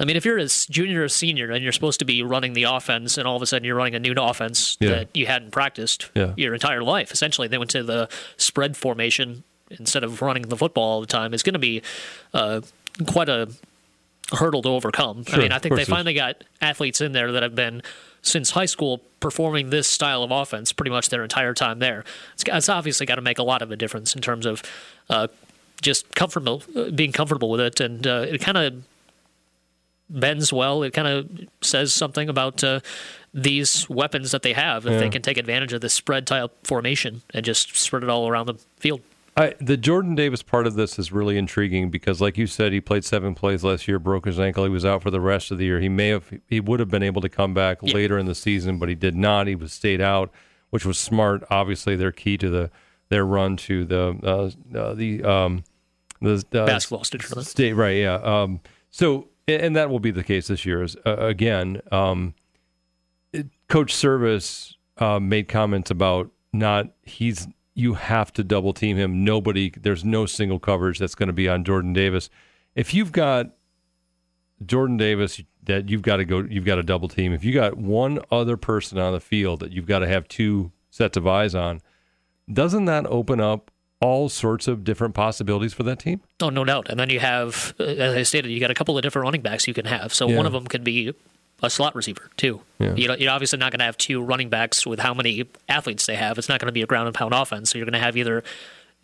[0.00, 2.64] I mean, if you're a junior or senior and you're supposed to be running the
[2.64, 4.88] offense, and all of a sudden you're running a new offense Yeah.
[4.90, 6.32] that you hadn't practiced Yeah.
[6.36, 10.84] your entire life, essentially they went to the spread formation instead of running the football
[10.84, 11.32] all the time.
[11.32, 11.82] It's going to be
[12.34, 12.62] uh,
[13.06, 13.48] quite a
[14.32, 15.24] hurdle to overcome.
[15.32, 17.82] I mean, I think they finally got athletes in there that have been
[18.22, 22.04] since high school performing this style of offense pretty much their entire time there.
[22.34, 24.62] It's, it's obviously got to make a lot of a difference in terms of
[25.10, 25.26] uh,
[25.80, 28.74] just comfortable, uh, being comfortable with it, and uh, it kind of
[30.08, 30.82] bends well.
[30.82, 31.28] It kind of
[31.62, 32.80] says something about uh,
[33.32, 34.98] these weapons that they have if Yeah.
[34.98, 38.46] they can take advantage of this spread type formation and just spread it all around
[38.46, 39.00] the field.
[39.36, 42.80] I, the Jordan Davis part of this is really intriguing because, like you said, he
[42.82, 44.64] played seven plays last year, broke his ankle.
[44.64, 45.80] He was out for the rest of the year.
[45.80, 48.78] He may have, he would have been able to come back later in the season,
[48.78, 49.46] but he did not.
[49.46, 50.30] He was stayed out,
[50.68, 51.44] which was smart.
[51.50, 52.70] Obviously, they're key to the
[53.08, 55.64] their run to the uh, uh, the um,
[56.20, 57.46] the uh, Basketball state tournament.
[57.46, 57.96] State, right?
[57.96, 58.14] Yeah.
[58.16, 58.60] Um,
[58.90, 60.82] so, and that will be the case this year.
[60.82, 62.34] Is uh, again, um,
[63.32, 69.24] it- Coach Service uh, made comments about not he's you have to double team him.
[69.24, 72.28] Nobody, there's no single coverage that's going to be on Jordan Davis.
[72.74, 73.46] If you've got
[74.64, 77.32] Jordan Davis that you've got to go, you've got to double team.
[77.32, 80.72] If you got one other person on the field that you've got to have two
[80.90, 81.80] sets of eyes on,
[82.52, 83.70] doesn't that open up
[84.00, 86.20] all sorts of different possibilities for that team?
[86.40, 86.88] Oh, no doubt.
[86.90, 89.42] And then you have, uh, as I stated, you got a couple of different running
[89.42, 90.12] backs you can have.
[90.12, 90.36] So Yeah.
[90.36, 91.14] one of them could be
[91.62, 92.60] a slot receiver too.
[92.78, 92.94] Yeah.
[92.94, 96.06] You know, you're obviously not going to have two running backs with how many athletes
[96.06, 96.38] they have.
[96.38, 97.70] It's not going to be a ground and pound offense.
[97.70, 98.42] So you're going to have either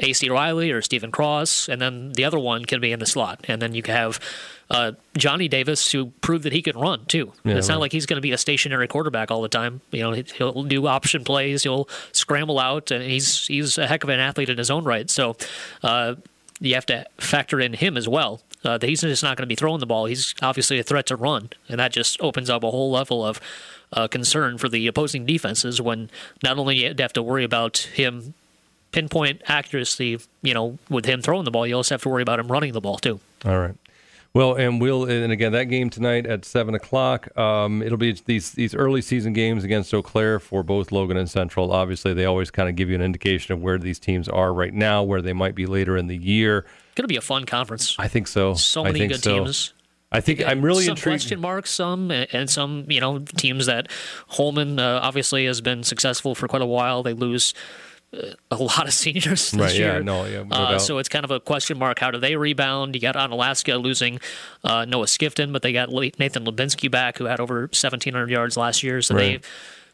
[0.01, 3.45] AC Riley or Stephen Cross, and then the other one can be in the slot.
[3.49, 4.21] And then you can have
[4.71, 7.33] uh, Johnny Davis, who proved that he can run too.
[7.45, 7.75] Yeah, it's right.
[7.75, 9.81] not like he's going to be a stationary quarterback all the time.
[9.91, 14.05] You know, he- he'll do option plays, he'll scramble out, and he's he's a heck
[14.05, 15.09] of an athlete in his own right.
[15.11, 15.37] So.
[15.83, 16.17] Uh,
[16.61, 18.41] you have to factor in him as well.
[18.65, 20.07] Uh, he's just not going to be throwing the ball.
[20.07, 23.41] He's obviously a threat to run, and that just opens up a whole level of
[23.93, 25.81] uh, concern for the opposing defenses.
[25.81, 26.11] When
[26.43, 28.35] not only you have to worry about him
[28.91, 32.41] pinpoint accuracy, you know, with him throwing the ball, you also have to worry about
[32.41, 33.21] him running the ball too.
[33.45, 33.75] All right.
[34.35, 37.37] Well, and we'll and again that game tonight at seven o'clock.
[37.37, 41.31] Um, it'll be these these early season games against Eau Claire for both Logan and
[41.31, 41.73] Central.
[41.73, 44.75] Obviously, they always kind of give you an indication of where these teams are right
[44.75, 46.67] now, where they might be later in the year.
[46.99, 47.95] Going to be a fun conference.
[47.97, 48.55] I think so.
[48.55, 49.45] So many good so.
[49.45, 49.73] teams.
[50.11, 51.21] I think I'm really some intrigued.
[51.21, 53.87] question marks, some and some you know teams that
[54.27, 57.05] Holmen uh, obviously has been successful for quite a while.
[57.05, 57.55] They lose
[58.13, 60.03] uh, a lot of seniors this Right, yeah, year.
[60.03, 62.01] no, yeah, no uh, so it's kind of a question mark.
[62.01, 62.97] How do they rebound?
[62.97, 64.19] You got Onalaska losing
[64.65, 68.83] uh, Noah Skifton, but they got Nathan Lubinsky back, who had over 1,700 yards last
[68.83, 69.01] year.
[69.03, 69.41] So Right.
[69.41, 69.49] they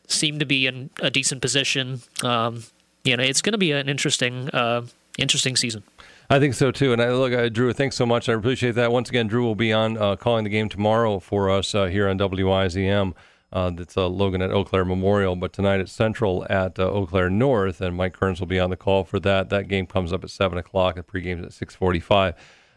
[0.07, 2.01] seem to be in a decent position.
[2.23, 2.63] Um,
[3.05, 4.87] you know, it's going to be an interesting, uh,
[5.19, 5.83] interesting season.
[6.35, 6.93] I think so too.
[6.93, 8.29] And I look, uh, Drew, thanks so much.
[8.29, 8.91] I appreciate that.
[8.91, 12.09] Once again, Drew will be on uh, calling the game tomorrow for us uh, here
[12.09, 13.13] on WIZM.
[13.53, 17.07] Uh, that's uh, Logan at Eau Claire Memorial, but tonight it's Central at uh, Eau
[17.07, 19.49] Claire North, and Mike Kearns will be on the call for that.
[19.51, 20.97] That game comes up at seven o'clock.
[20.97, 22.35] The pregame's at six forty-five.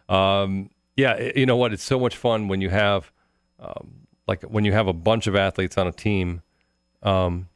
[0.07, 1.73] Um, yeah, i- you know what?
[1.73, 3.11] It's so much fun when you have,
[3.59, 6.43] um, like, when you have a bunch of athletes on a team.
[7.01, 7.47] Um,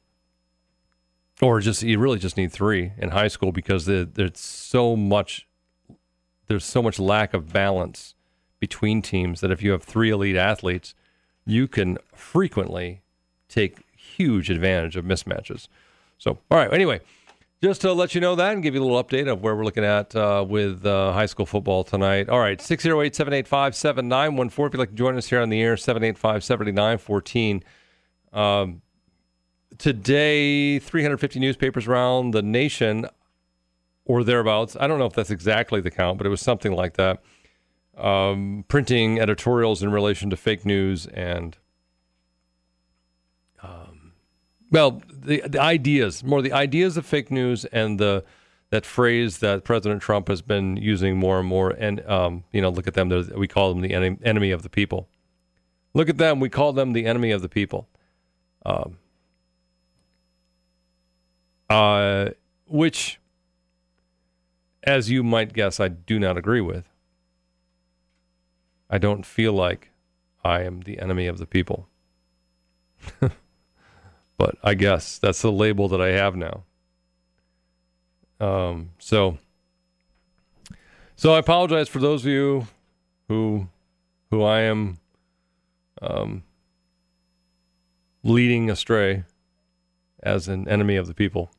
[1.44, 5.48] or just you really just need three in high school because there, there's so much
[6.48, 8.16] there's so much lack of balance
[8.60, 10.94] between teams that if you have three elite athletes,
[11.46, 13.02] you can frequently
[13.50, 15.68] take huge advantage of mismatches.
[16.18, 16.72] So, all right.
[16.72, 17.02] Anyway,
[17.64, 19.66] just to let you know that and give you a little update of where we're
[19.66, 22.30] looking at uh, with uh, high school football tonight.
[22.30, 24.66] All right, 608 785 7914.
[24.68, 27.64] If you'd like to join us here on the air, 785 7914.
[28.34, 28.82] Um,
[29.78, 33.08] Today, 350 newspapers around the nation
[34.06, 34.76] or thereabouts.
[34.80, 37.22] I don't know if that's exactly the count, but it was something like that.
[37.98, 41.58] Um, printing editorials in relation to fake news and,
[43.62, 44.14] um,
[44.72, 48.24] well, the, the ideas, more the ideas of fake news and the
[48.72, 51.72] that phrase that President Trump has been using more and more.
[51.72, 54.70] And um, you know, look at them; we call them the enemy, enemy of the
[54.70, 55.08] people.
[55.94, 57.88] Look at them; we call them the enemy of the people.
[58.66, 58.98] Um,
[61.70, 62.30] uh,
[62.68, 63.20] which,
[64.84, 66.88] as you might guess, I do not agree with.
[68.90, 69.92] I don't feel like
[70.44, 71.88] I am the enemy of the people.
[74.38, 76.64] but I guess that's the label that I have now.
[78.40, 79.38] Um, so,
[81.16, 82.68] so I apologize for those of you
[83.28, 83.68] who,
[84.32, 84.98] who I am,
[86.02, 86.44] um,
[88.24, 89.24] leading astray
[90.24, 91.52] as an enemy of the people.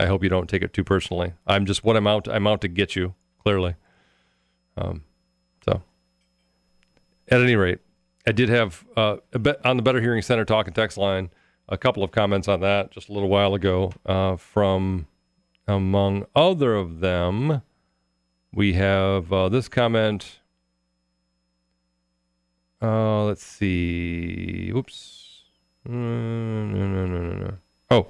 [0.00, 1.34] I hope you don't take it too personally.
[1.46, 2.26] I'm just what I'm out.
[2.26, 3.14] I'm out to get you.
[3.42, 3.74] Clearly.
[4.76, 5.04] Um,
[5.64, 5.82] so,
[7.28, 7.80] at any rate,
[8.26, 11.30] I did have uh, a bit on the Better Hearing Center talk and text line
[11.68, 13.92] a couple of comments on that just a little while ago.
[14.06, 15.06] Uh, from
[15.68, 17.60] among other of them,
[18.54, 20.40] we have uh, this comment.
[22.80, 24.72] Uh, let's see.
[24.74, 25.42] Oops.
[25.84, 27.58] No, no, no, no, no.
[27.90, 28.06] Oh.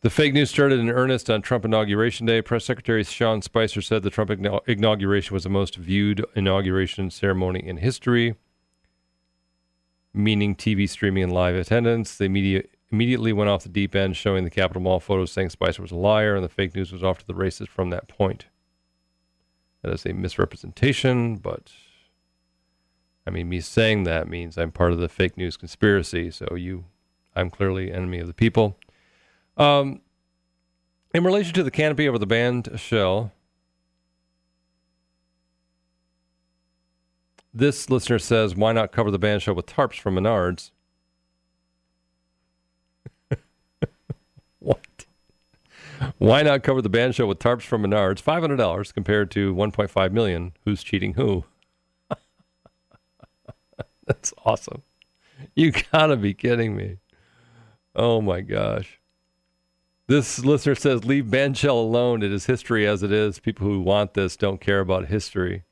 [0.00, 2.40] The fake news started in earnest on Trump inauguration day.
[2.40, 7.78] Press Secretary Sean Spicer said the Trump inauguration was the most viewed inauguration ceremony in
[7.78, 8.36] history,
[10.14, 12.16] meaning TV streaming and live attendance.
[12.16, 12.62] The media
[12.92, 15.96] immediately went off the deep end, showing the Capitol Mall photos saying Spicer was a
[15.96, 18.46] liar, and the fake news was off to the races from that point.
[19.82, 21.72] That is a misrepresentation, but
[23.26, 26.30] I mean, me saying that means I'm part of the fake news conspiracy.
[26.30, 26.84] So you,
[27.34, 28.78] I'm clearly enemy of the people.
[29.58, 30.00] Um,
[31.14, 33.32] in relation to the canopy over the band shell,
[37.52, 40.70] this listener says, "Why not cover the band shell with tarps from Menards?"
[44.60, 45.06] what?
[46.18, 48.20] Why not cover the band show with tarps from Menards?
[48.20, 50.52] Five hundred dollars compared to one point five million.
[50.64, 51.44] Who's cheating who?
[54.06, 54.82] That's awesome.
[55.54, 56.98] You gotta be kidding me.
[57.94, 59.00] Oh my gosh.
[60.08, 62.22] This listener says, leave Bandshell alone.
[62.22, 63.38] It is history as it is.
[63.38, 65.64] People who want this don't care about history.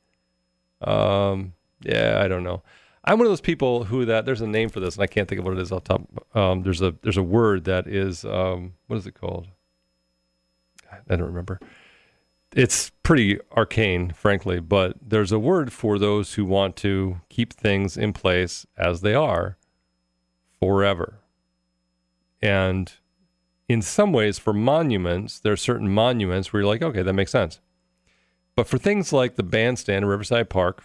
[0.79, 2.61] Um, yeah, I don't know.
[3.03, 5.27] I'm one of those people who that there's a name for this, and I can't
[5.27, 6.01] think of what it is off top.
[6.35, 9.47] Um, there's a there's a word that is um, what is it called?
[10.91, 11.59] I don't remember.
[12.53, 17.97] It's pretty arcane, frankly, but there's a word for those who want to keep things
[17.97, 19.57] in place as they are
[20.59, 21.19] forever.
[22.41, 22.91] And
[23.69, 27.31] in some ways, for monuments, there are certain monuments where you're like, okay, that makes
[27.31, 27.59] sense.
[28.55, 30.83] But for things like the bandstand in Riverside Park,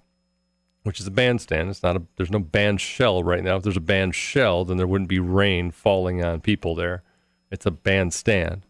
[0.83, 3.57] which is a bandstand, it's not a, there's no band shell right now.
[3.57, 7.03] If there's a band shell, then there wouldn't be rain falling on people there.
[7.51, 8.67] It's a bandstand.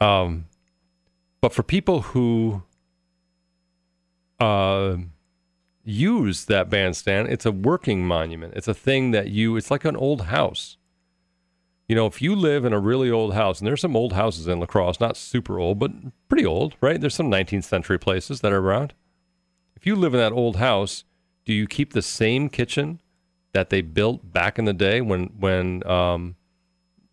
[0.00, 0.46] Um,
[1.40, 2.62] but for people who
[4.38, 4.96] uh,
[5.84, 8.54] use that bandstand, it's a working monument.
[8.54, 10.77] It's a thing that you, it's like an old house.
[11.88, 14.46] You know, if you live in a really old house, and there's some old houses
[14.46, 15.90] in La Crosse, not super old, but
[16.28, 17.00] pretty old, right?
[17.00, 18.92] There's some 19th century places that are around.
[19.74, 21.04] If you live in that old house,
[21.46, 23.00] do you keep the same kitchen
[23.52, 26.36] that they built back in the day when when um,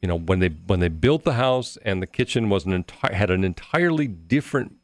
[0.01, 3.13] you know when they when they built the house and the kitchen was an entire
[3.13, 4.75] had an entirely different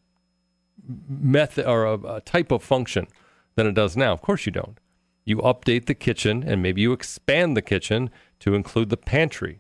[1.10, 3.08] method or a, a type of function
[3.56, 4.14] than it does now?
[4.14, 4.78] Of course you don't.
[5.26, 8.10] You update the kitchen and maybe you expand the kitchen
[8.40, 9.60] to include the pantry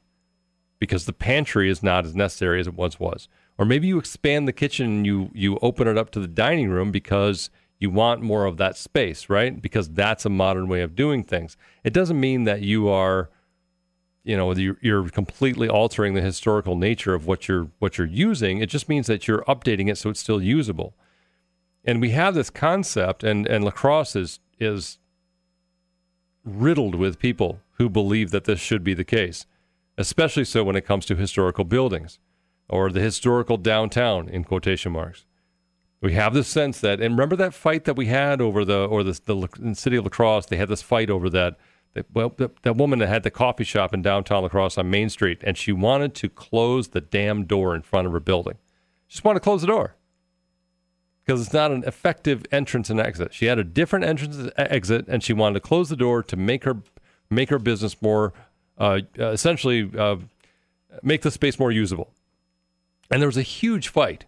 [0.82, 3.28] because the pantry is not as necessary as it once was.
[3.60, 6.72] Or maybe you expand the kitchen and you you open it up to the dining
[6.72, 9.62] room because you want more of that space, right?
[9.62, 11.56] Because that's a modern way of doing things.
[11.84, 13.30] It doesn't mean that you are,
[14.24, 18.58] you know, you're, completely altering the historical nature of what you're what you're using.
[18.58, 20.96] It just means that you're updating it so it's still usable.
[21.86, 24.98] And we have this concept, and and La Crosse is is
[26.44, 29.46] riddled with people who believe that this should be the case,
[29.98, 32.20] especially so when it comes to historical buildings
[32.70, 35.26] or the historical downtown in quotation marks.
[36.02, 39.04] We have this sense that, and remember that fight that we had over the, or
[39.04, 41.58] the, the, the city of La Crosse, they had this fight over that,
[41.94, 44.90] that well, that, that woman that had the coffee shop in downtown La Crosse on
[44.90, 48.58] Main Street, and she wanted to close the damn door in front of her building.
[49.08, 49.96] She just wanted to close the door
[51.24, 53.34] because it's not an effective entrance and exit.
[53.34, 56.36] She had a different entrance and exit, and she wanted to close the door to
[56.36, 56.82] make her
[57.30, 58.34] make her business more,
[58.80, 60.18] essentially, uh,
[61.04, 62.12] make the space more usable.
[63.10, 64.26] And there was a huge fight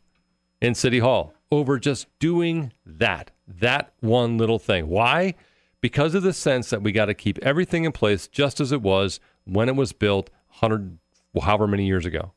[0.61, 4.87] in City Hall over just doing that, that one little thing.
[4.87, 5.35] Why?
[5.81, 8.81] Because of the sense that we got to keep everything in place just as it
[8.81, 10.29] was when it was built
[10.59, 10.97] 100,
[11.41, 12.31] however many years ago.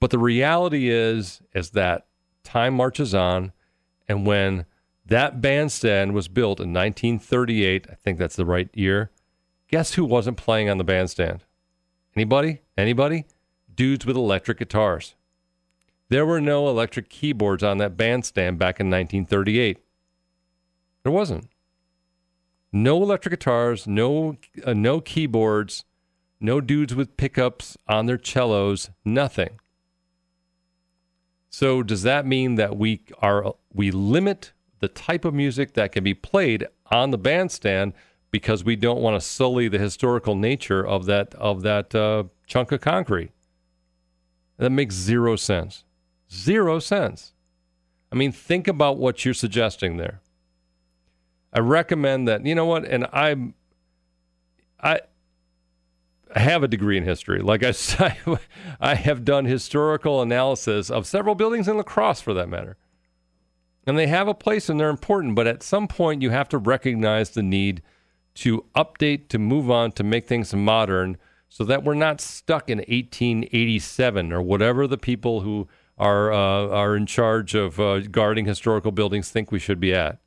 [0.00, 2.06] But the reality is, is that
[2.44, 3.52] time marches on,
[4.08, 4.66] and when
[5.04, 9.10] that bandstand was built in 1938, I think that's the right year.
[9.68, 11.44] Guess who wasn't playing on the bandstand?
[12.14, 12.62] Anybody?
[12.76, 13.26] Anybody?
[13.74, 15.14] Dudes with electric guitars.
[16.08, 19.78] There were no electric keyboards on that bandstand back in 1938.
[21.02, 21.48] There wasn't.
[22.72, 25.84] No electric guitars, no uh, no keyboards,
[26.40, 29.58] no dudes with pickups on their cellos, nothing.
[31.48, 36.04] So does that mean that we are we limit the type of music that can
[36.04, 37.94] be played on the bandstand
[38.30, 42.72] because we don't want to sully the historical nature of that of that uh, chunk
[42.72, 43.30] of concrete?
[44.58, 45.84] That makes zero sense.
[46.32, 47.32] Zero sense.
[48.10, 50.20] I mean, think about what you're suggesting there.
[51.52, 52.44] I recommend that.
[52.44, 52.84] You know what?
[52.84, 53.54] And I'm,
[54.80, 55.00] I,
[56.34, 57.40] I have a degree in history.
[57.40, 57.62] Like
[57.98, 58.16] I
[58.80, 62.76] I have done historical analysis of several buildings in La Crosse, for that matter.
[63.86, 65.34] And they have a place and they're important.
[65.34, 67.82] But at some point, you have to recognize the need
[68.36, 71.16] to update, to move on, to make things modern,
[71.48, 75.68] so that we're not stuck in 1887 or whatever the people who
[75.98, 80.18] are uh, are in charge of uh, guarding historical buildings think we should be at.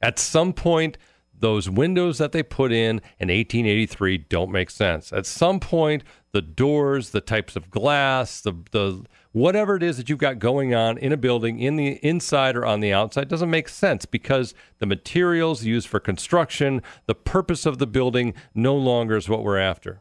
[0.00, 0.98] At some point,
[1.38, 5.12] those windows that they put in in 1883 don't make sense.
[5.12, 10.08] At some point, the doors, the types of glass, the the whatever it is that
[10.08, 13.50] you've got going on in a building in the inside or on the outside doesn't
[13.50, 19.16] make sense because the materials used for construction, the purpose of the building no longer
[19.16, 20.00] is what we're after.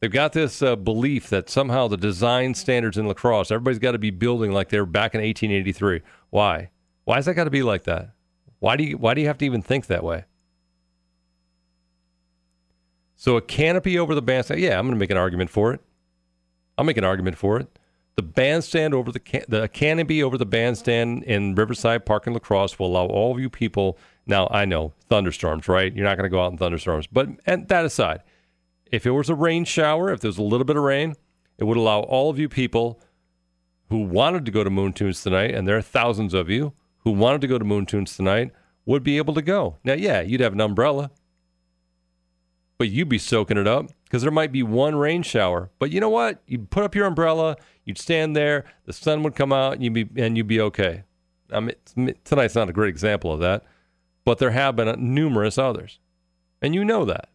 [0.00, 3.92] They've got this uh, belief that somehow the design standards in La Crosse, everybody's got
[3.92, 6.00] to be building like they were back in 1883.
[6.30, 6.70] Why?
[7.04, 8.10] Why has that got to be like that?
[8.58, 10.24] Why do you why do you have to even think that way?
[13.16, 15.80] So a canopy over the bandstand, yeah, I'm going to make an argument for it.
[16.76, 17.78] I'll make an argument for it.
[18.14, 22.40] The bandstand over the can- the canopy over the bandstand in Riverside Park and La
[22.40, 23.98] Crosse will allow all of you people.
[24.26, 25.94] Now I know thunderstorms, right?
[25.94, 28.22] You're not going to go out in thunderstorms, but and that aside,
[28.90, 31.14] if it was a rain shower, if there was a little bit of rain,
[31.56, 33.00] it would allow all of you people
[33.88, 37.10] who wanted to go to Moon Tunes tonight, and there are thousands of you who
[37.10, 38.52] wanted to go to Moon Tunes tonight,
[38.84, 39.76] would be able to go.
[39.84, 41.10] Now, yeah, you'd have an umbrella,
[42.78, 45.70] but you'd be soaking it up because there might be one rain shower.
[45.78, 46.42] But you know what?
[46.46, 47.56] You'd put up your umbrella,
[47.86, 51.04] you'd stand there, the sun would come out, and you'd be and you'd be okay.
[51.50, 53.64] I mean, tonight's not a great example of that,
[54.26, 55.98] but there have been uh, numerous others,
[56.60, 57.30] and you know that.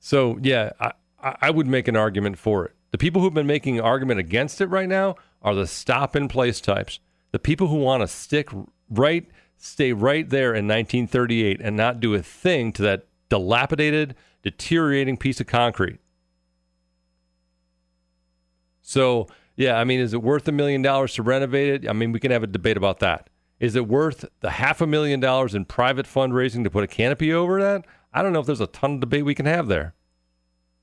[0.00, 0.92] So yeah, I,
[1.22, 2.74] I I would make an argument for it.
[2.90, 6.26] The people who've been making an argument against it right now are the stop in
[6.26, 6.98] place types.
[7.30, 8.48] The people who want to stick
[8.88, 15.16] right, stay right there in 1938 and not do a thing to that dilapidated, deteriorating
[15.16, 15.98] piece of concrete.
[18.82, 21.88] So yeah, I mean, is it worth a million dollars to renovate it?
[21.88, 23.28] I mean, we can have a debate about that.
[23.58, 27.32] Is it worth the half a million dollars in private fundraising to put a canopy
[27.32, 27.84] over that?
[28.12, 29.94] I don't know if there's a ton of debate we can have there.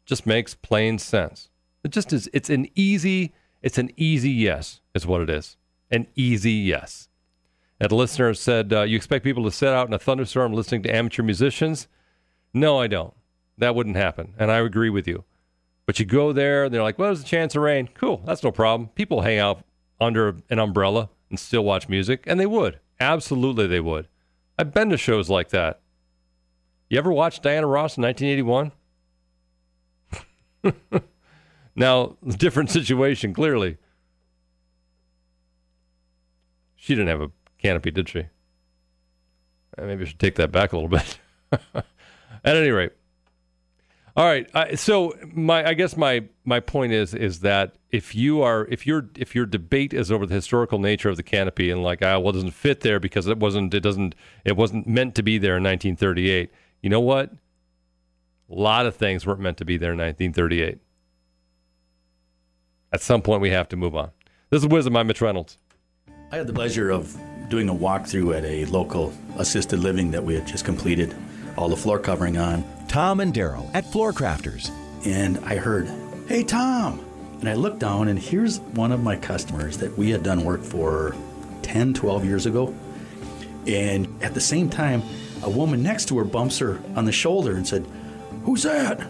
[0.06, 1.50] Just makes plain sense.
[1.84, 2.30] It just is.
[2.34, 3.34] It's an easy.
[3.62, 4.80] It's an easy yes.
[4.94, 5.58] Is what it is.
[5.90, 7.10] An easy yes.
[7.80, 10.84] And a listener said, uh, "You expect people to sit out in a thunderstorm listening
[10.84, 11.88] to amateur musicians?"
[12.54, 13.14] No, I don't.
[13.58, 15.24] That wouldn't happen, and I agree with you.
[15.86, 18.44] But you go there, and they're like, "Well, there's a chance of rain." Cool, that's
[18.44, 18.90] no problem.
[18.90, 19.64] People hang out
[20.00, 22.80] under an umbrella and still watch music, and they would.
[23.00, 24.08] Absolutely, they would.
[24.60, 25.82] I've been to shows like that.
[26.90, 28.72] You ever watch Diana Ross in 1981?
[31.76, 33.78] now, different situation, clearly.
[36.76, 38.20] She didn't have a canopy, did she?
[39.78, 41.20] Uh, Maybe I should take that back a little bit.
[42.48, 42.94] At any rate,
[44.18, 44.50] all right.
[44.56, 48.88] I, so my, I guess my my point is is that if you are if
[48.88, 52.18] your if your debate is over the historical nature of the canopy and like ah
[52.18, 55.38] well it doesn't fit there because it wasn't it doesn't it wasn't meant to be
[55.38, 56.52] there in 1938.
[56.82, 57.32] You know what?
[58.50, 60.80] A lot of things weren't meant to be there in 1938.
[62.92, 64.12] At some point, we have to move on.
[64.50, 64.98] This is WIZM.
[64.98, 65.58] I'm Mitch Reynolds.
[66.32, 67.16] I had the pleasure of
[67.50, 71.14] doing a walkthrough at a local assisted living that we had just completed,
[71.58, 72.64] all the floor covering on.
[72.88, 74.72] Tom and Daryl at Floor Crafters.
[75.06, 75.90] And I heard,
[76.28, 77.04] Hey, Tom.
[77.40, 80.64] And I looked down, and here's one of my customers that we had done work
[80.64, 81.16] for
[81.62, 82.74] 10, 12 years ago.
[83.68, 85.04] And at the same time,
[85.44, 87.86] a woman next to her bumps her on the shoulder and said,
[88.44, 89.02] Who's that?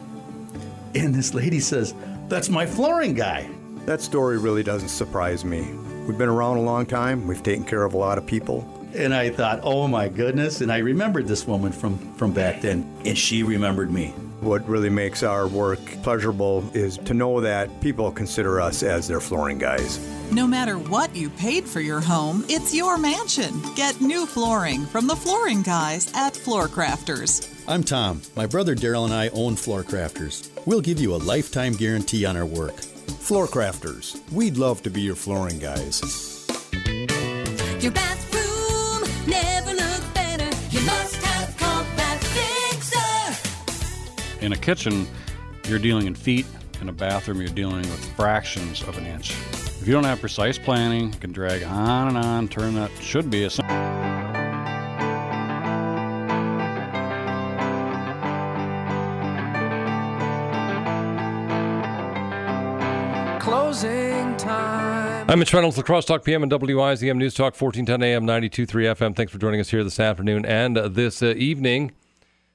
[0.96, 1.94] And this lady says,
[2.28, 3.50] That's my flooring guy.
[3.86, 5.74] That story really doesn't surprise me.
[6.08, 8.77] We've been around a long time, we've taken care of a lot of people.
[8.98, 10.62] And I thought, oh my goodness.
[10.62, 14.08] And I remembered this woman from, from back then, and she remembered me.
[14.42, 19.20] What really makes our work pleasurable is to know that people consider us as their
[19.20, 20.00] flooring guys.
[20.32, 23.62] No matter what you paid for your home, it's your mansion.
[23.76, 27.54] Get new flooring from the flooring guys at Floor Crafters.
[27.68, 28.22] I'm Tom.
[28.36, 30.50] My brother Daryl and I own Floor Crafters.
[30.66, 32.76] We'll give you a lifetime guarantee on our work.
[32.76, 36.48] Floor Crafters, we'd love to be your flooring guys.
[37.80, 38.27] Your bathroom
[39.28, 40.50] never looked better.
[40.72, 43.66] You must have Compact Fixer.
[44.46, 45.08] In a kitchen,
[45.68, 46.46] you're dealing in feet.
[46.82, 49.32] In a bathroom, you're dealing with fractions of an inch.
[49.32, 53.30] If you don't have precise planning, you can drag on and on, turn that should
[53.30, 53.50] be a
[63.40, 64.97] Closing time.
[65.30, 69.14] I'm Mitch Reynolds, La Crosse Talk PM and WIZM News Talk, 1410 AM, 92.3 FM.
[69.14, 71.92] Thanks for joining us here this afternoon and uh, this uh, evening.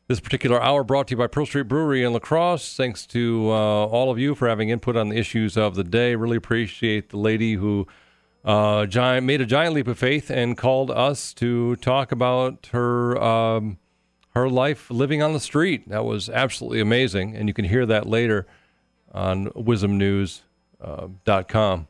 [0.08, 2.74] This particular hour brought to you by Pearl Street Brewery in La Crosse.
[2.74, 6.16] Thanks to uh, all of you for having input on the issues of the day.
[6.16, 7.86] Really appreciate the lady who
[8.42, 13.22] uh, giant, made a giant leap of faith and called us to talk about her
[13.22, 13.76] um,
[14.30, 15.90] her life living on the street.
[15.90, 17.36] That was absolutely amazing.
[17.36, 18.46] And you can hear that later
[19.12, 21.88] on wizmnews.com.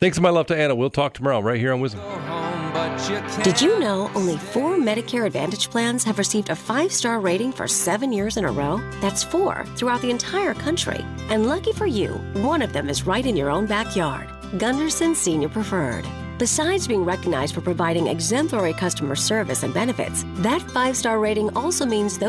[0.00, 0.76] Thanks, my love to Anna.
[0.76, 3.42] We'll talk tomorrow right here on WIZM.
[3.42, 7.66] Did you know only four Medicare Advantage plans have received a five star rating for
[7.66, 8.80] seven years in a row?
[9.00, 11.04] That's four throughout the entire country.
[11.30, 15.48] And lucky for you, one of them is right in your own backyard Gundersen Senior
[15.48, 16.06] Preferred.
[16.38, 21.84] Besides being recognized for providing exemplary customer service and benefits, that five star rating also
[21.84, 22.26] means those